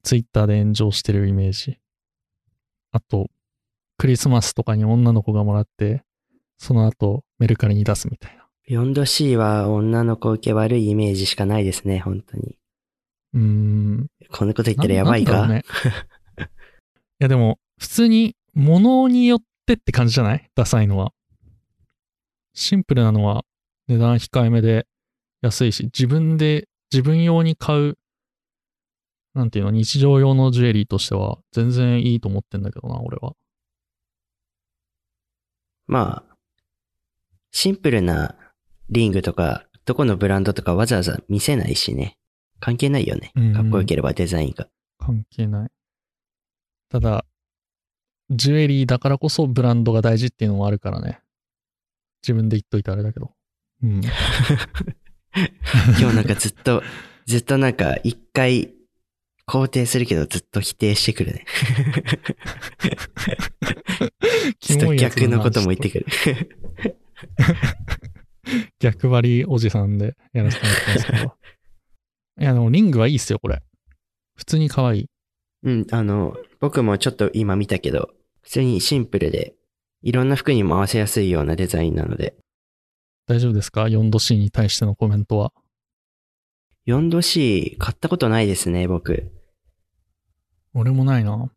[0.03, 1.79] ツイッターで炎上してるイメージ。
[2.93, 3.31] あと、
[3.97, 6.05] クリスマスとかに女の子がもらって、
[6.59, 8.47] その後メルカリに出すみたいな。
[8.69, 12.57] 4°C は女の子受け悪いイメージしかないですね、本当に。
[13.35, 14.07] うーん。
[14.31, 15.63] こんなこと言ったらやばいか、ね、
[16.39, 16.43] い
[17.19, 20.49] やでも、普通に物によってって感じじゃない？
[20.55, 21.13] ダサいのは。
[22.55, 23.45] シンプルなのは
[23.89, 24.87] 値段控えめで
[25.43, 27.99] 安いし、自分で、自分用に買う、
[29.35, 33.35] なんていうの、日常用のジュエリーとしては全然いいと思ってんだけどな、俺は。
[35.89, 36.37] まあ、
[37.51, 38.37] シンプルな
[38.91, 42.17] リングとか、どこのブランドとかわざわざ見せないしね。
[42.65, 43.31] 関係ないよね。
[43.55, 44.67] かっこよければデザインが。
[44.99, 45.69] 関係ない。
[46.89, 47.27] ただ、
[48.31, 51.21] ジュエリーだからこそブランドが大事っていうのもあるからね。
[52.23, 53.33] 自分で言っといてあれだけど。
[53.83, 54.01] うん。
[56.01, 56.83] 今日なんかずっと、
[57.29, 58.73] ずっとなんか一回
[59.47, 61.45] 肯定するけどずっと否定してくるね。
[64.59, 66.07] ちょっと逆のことも言ってくる。
[68.79, 71.37] 逆張りおじさんでやらせてもらってますけど。
[72.41, 73.63] いや、でもリングはいいっすよ、これ。
[74.37, 75.07] 普通に可愛い。
[75.63, 78.11] うん、あの、僕もちょっと今見たけど、
[78.43, 79.55] 普通にシンプルで、
[80.03, 82.37] いろんな服にも合わせやすいようなデザインなので、
[83.27, 85.53] 大丈夫ですか ?4 度 C に対してのコメントは。
[86.87, 89.33] 4°C 買ったことないですね、僕。
[90.75, 91.51] 俺もないな。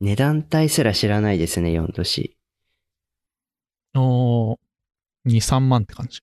[0.00, 2.32] 値段帯すら知らないですね、4°C。
[3.94, 4.58] おー、
[5.26, 6.20] 2、3万って感じ。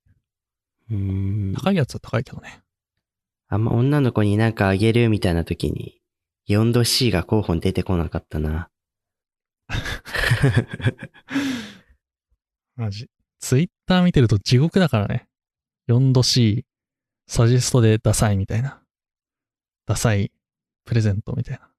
[0.91, 1.53] うーん。
[1.55, 2.61] 高いやつは高いけどね。
[3.53, 6.01] あんま女の子になんかあげるみたいな時に、
[6.49, 8.71] 4°C が候補に出てこなかったな。
[12.75, 13.11] マジ。
[13.39, 15.27] ツイッター見てると地獄だからね。
[15.87, 16.65] 4度 C、
[17.27, 18.81] サジェストでダサいみたいな。
[19.85, 20.31] ダサい
[20.83, 21.69] プレゼントみたいな。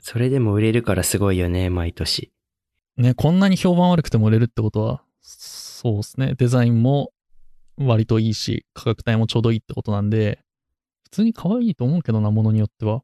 [0.00, 2.32] それでも売れるからすごいよね、毎年。
[2.96, 6.34] ね、こんなに評判悪くても売れるってことは、そうですね。
[6.38, 7.12] デザインも
[7.76, 10.42] 割といいし、価格帯もちょうどいいってことなんで、
[11.10, 13.02] 普通に可愛いと思うけどな、ものによっては。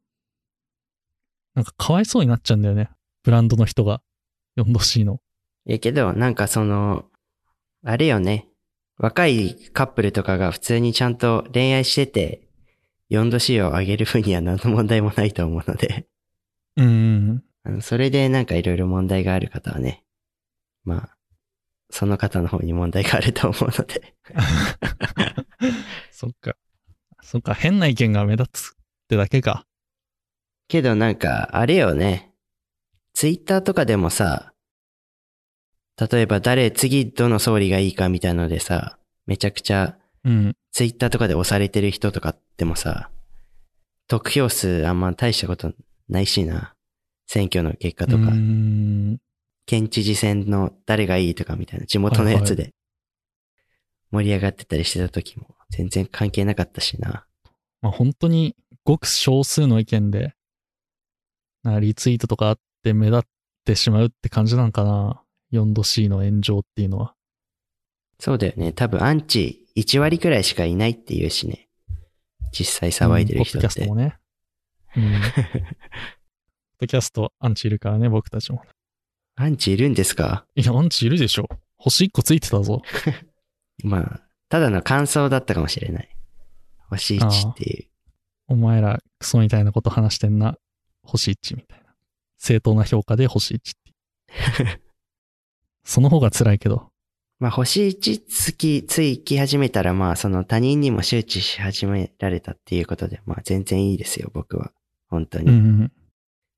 [1.54, 2.90] なんかかわいそうになっちゃうんだよね。
[3.22, 4.02] ブランドの人が。
[4.56, 5.20] 4度 C の。
[5.66, 7.06] え、けど、なんかその、
[7.84, 8.48] あれよね。
[8.98, 12.48] 若いカップルとかが普通にちゃんと恋愛してて、
[13.10, 16.06] 4°C を上げる分には何の問題もないと思うので、
[16.76, 17.44] うーん。
[17.64, 20.04] あのそれでなんかいろいろ問題がある方はね、
[20.84, 21.16] まあ、
[21.90, 24.14] その方の方に問題があると思うので。
[26.12, 26.56] そっか。
[27.24, 28.76] そっか、変な意見が目立つっ
[29.08, 29.66] てだけか。
[30.68, 32.32] けどなんか、あれよね。
[33.14, 34.52] ツイッターとかでもさ、
[35.98, 40.56] 例えば誰、次どの総理がいいかみたいのでさ、めちゃくちゃうん。
[40.72, 43.10] ツイッターとかで押されてる人とかってもさ、
[44.06, 45.72] 得票数あんま大したこと
[46.08, 46.74] ないしな。
[47.26, 48.32] 選挙の結果とか。
[49.66, 52.74] 県知事選の誰がいいとかみたいな地元のやつで
[54.10, 57.26] 盛り上がってたりしてた時も全然関係なかったしな。
[57.82, 58.54] まあ本当に
[58.84, 60.34] ごく少数の意見で、
[61.62, 63.22] なリツイートとかあって目立っ
[63.64, 65.20] てしまうって感じなんかな。
[65.52, 67.14] 4度 C の炎上っていうのは。
[68.18, 68.72] そうだよね。
[68.72, 71.68] 多分アンチ1割くらいしかいないっていうしね。
[72.52, 73.94] 実際騒いでる人ってうんポッドキャストも。
[73.96, 74.18] ね。
[74.96, 75.20] うん。
[75.22, 75.74] ポッ
[76.80, 78.62] ドキャストアンチいるからね、僕たちも。
[79.36, 80.46] アンチいるんですか？
[80.54, 81.48] いや、アンチいるでしょ。
[81.76, 82.82] 星1個ついてたぞ。
[83.84, 84.23] まあ、
[84.54, 86.08] ただの感想だったかもしれない。
[86.88, 87.88] 星1っていう。
[88.46, 90.56] お前らクソみたいなこと話してんな。
[91.02, 91.86] 星1みたいな。
[92.38, 93.60] 正当な評価で星1っ
[94.64, 94.80] て。
[95.82, 96.88] その方が辛いけど。
[97.40, 104.70] まあ、星1つき、ついき始めたら、まあ、その他人にも周知し始められたっていうことで、まあ、全然いいですよ、僕は。
[105.08, 105.50] 本当に。
[105.50, 105.92] うん。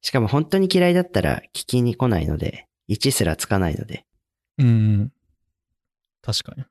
[0.02, 4.04] しかも本当に嫌いだったら聞きに来ないので、1すらつかないので。
[4.58, 5.12] うん。
[6.20, 6.66] 確かに。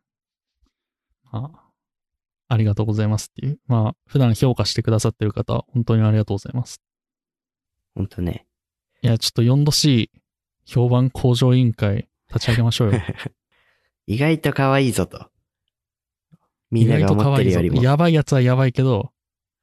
[1.35, 1.59] まあ、
[2.47, 3.59] ありがとうございますっていう。
[3.67, 6.81] まあ、普段評価してくださってる方、本当にありがとうございます。
[7.93, 8.45] 本当ね。
[9.01, 10.09] いや、ちょっと 4°C
[10.65, 13.01] 評判向上委員会立ち上げましょうよ。
[14.07, 15.29] 意外と可愛いぞと。
[16.71, 17.83] みんなが思ってるよりも。
[17.83, 19.11] やばいやつはやばいけど、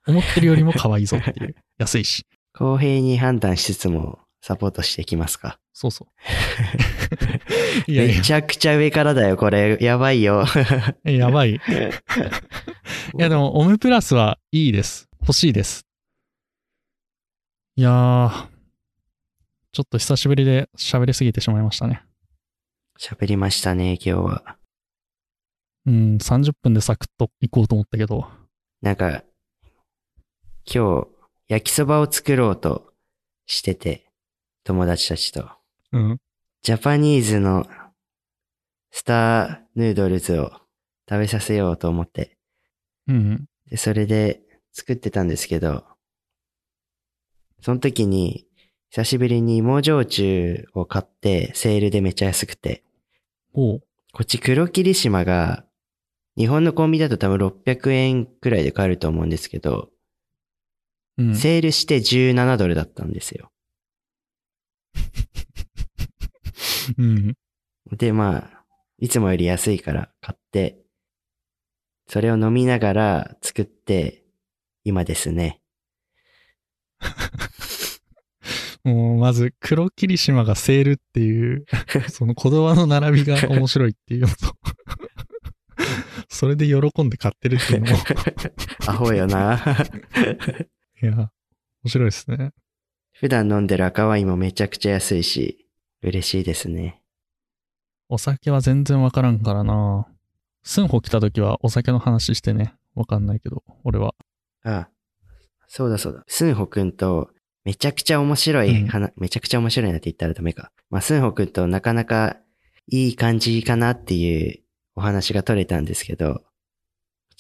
[0.07, 1.55] 思ってるよりも可愛いぞっていう。
[1.79, 2.27] 安いし。
[2.53, 5.59] 公平に判断しつつもサポートしていきますか？
[5.73, 6.09] そうそう。
[7.91, 9.79] いやいめちゃくちゃ上からだよ、これ。
[9.81, 10.45] やばいよ。
[11.05, 11.55] や、 やばい。
[11.57, 11.61] い
[13.19, 15.09] や、でも、オムプラスはいいです。
[15.21, 15.87] 欲しいです。
[17.77, 18.49] いやー、
[19.71, 22.03] ちょっと久しぶりで喋りすぎてしまいましたね。
[22.99, 24.59] 喋りましたね、今日は。
[25.87, 28.29] うん、30分でサクッと行こうと思ったけど、
[28.83, 29.23] なんか、
[30.67, 31.09] 今日、
[31.49, 32.93] 焼きそばを作ろうと
[33.47, 34.12] してて、
[34.65, 35.49] 友達たちと。
[35.93, 36.19] うん。
[36.63, 37.67] ジャパニーズの
[38.91, 40.53] スターヌードルズを
[41.09, 42.37] 食べさせようと思って、
[43.09, 43.47] うん。
[43.69, 44.41] でそれで
[44.73, 45.85] 作ってたんですけど、
[47.61, 48.47] その時に
[48.91, 52.85] 久しぶりに芋焼酎を買ってセールでめっちゃ安くて、
[53.55, 53.81] おう。
[54.13, 55.65] こっち黒霧島が
[56.37, 59.89] 日本のコンビニだと多分600円くらいで買えると思うんですけど、
[61.19, 61.35] うん。
[61.35, 63.51] セールして17ドルだったんですよ。
[66.99, 67.35] うん。
[67.97, 68.65] で、まあ、
[68.99, 70.79] いつもより安いから買って、
[72.07, 74.25] それを飲みながら作って、
[74.85, 75.61] 今ですね。
[78.85, 81.65] もう、まず、黒霧島がセールっていう、
[82.11, 84.35] その言葉の並びが面白いっていうのと、
[86.29, 87.99] それで喜んで買ってるっていうのも、
[88.87, 89.63] アホよな。
[91.01, 91.31] いや、面
[91.87, 92.53] 白いですね。
[93.13, 95.69] 普段飲んでる赤ワインもめちゃくちゃ安いし、
[96.03, 97.03] 嬉しいですね。
[98.09, 100.07] お酒は全然わからんからな。
[100.63, 102.75] スンホ来た時はお酒の話してね。
[102.95, 104.15] わかんないけど、俺は。
[104.65, 104.89] あ
[105.67, 106.23] そうだそうだ。
[106.27, 107.31] スンホくんと
[107.65, 110.73] めちゃくちゃ面白い話、めちゃくちゃ面白いなって言ったらダメか。
[110.91, 112.37] まあ、スンホくんとなかなか
[112.89, 114.63] いい感じかなっていう
[114.97, 116.43] お話が取れたんですけど、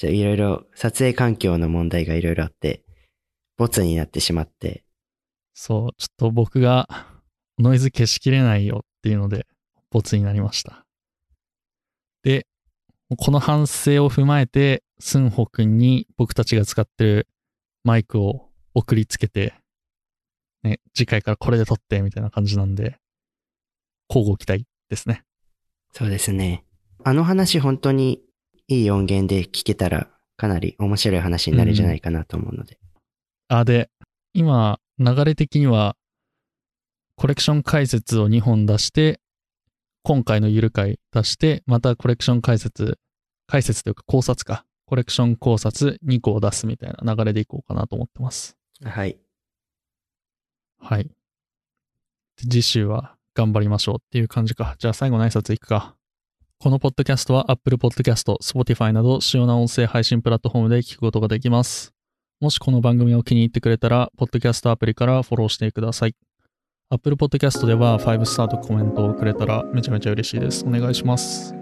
[0.00, 2.84] いろいろ撮影環境の問題がいろいろあって、
[3.56, 4.81] ボツになってしまって、
[5.54, 6.88] そう、ちょっと僕が
[7.58, 9.46] ノイズ消しきれないよっていうので、
[9.90, 10.86] ボツになりました。
[12.22, 12.46] で、
[13.16, 17.28] この反省を踏まえて、スンホくんに僕たちが使ってる
[17.84, 19.54] マイクを送りつけて、
[20.62, 22.98] ね、次回からこれで撮ってみたいな感じなんで、
[24.08, 25.24] 交互期待ですね。
[25.92, 26.64] そうですね。
[27.04, 28.22] あの話本当に
[28.68, 32.78] いい音源で聞けたらかなり面白い話になるんじゃないかなと思うので。
[33.48, 33.90] あ、で、
[34.32, 35.96] 今、流れ的には、
[37.16, 39.20] コレクション解説を2本出して、
[40.02, 42.98] 今回のゆる回出して、またコレクション解説、
[43.46, 44.64] 解説というか考察か。
[44.86, 48.58] コレクション考察2個を出すみたいな流れでいこうかなと思ってます。
[48.84, 49.16] はい。
[50.78, 51.04] はい。
[51.04, 51.10] で
[52.42, 54.74] 次週は頑張りましょうっていう感じか。
[54.78, 55.96] じゃあ最後の挨拶いくか。
[56.58, 61.94] このポッドキャストは Apple Podcast、Spotify など主要な音声配信プラットフォームで聞くことができます。
[62.42, 66.16] もしこの番組を気に入ってくれたら、ポッドキャストアプリからフォローしてください。
[66.90, 70.64] Apple Podcast では5スターとコメントをくれたらめちゃめちゃ嬉しいです。
[70.66, 71.54] お願いします。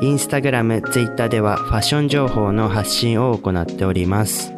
[0.00, 4.54] インスタグラム、ツイッターではファッション情報の発信を行っております。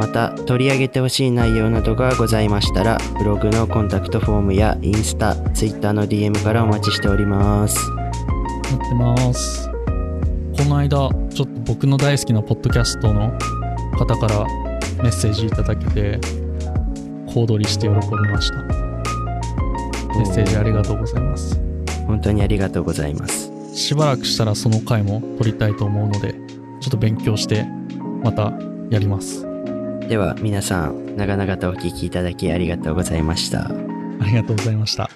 [0.00, 7.78] また、取り上げてほしい内容などがございましたら、ブログのコンタクトフォームやインスタ、ツイッターの DM からお待ちしております。
[7.88, 9.70] 待ってます。
[9.70, 13.30] この間、ちょっと僕の大好きなポッドキャストの
[13.96, 14.67] 方から
[15.02, 16.18] メッセージいただけて、
[17.26, 18.56] 小躍りして喜びました。
[20.18, 21.60] メッセージありがとうございます。
[22.06, 23.50] 本当にありがとうございます。
[23.74, 26.34] しばらくしたらその回も撮りたいと思うので、
[26.80, 27.66] ちょっと勉強して、
[28.22, 28.52] また
[28.90, 29.46] やります。
[30.08, 33.66] では皆さん、長々とお聞きいただきありがとうございました。
[33.66, 35.08] ありがとうございました。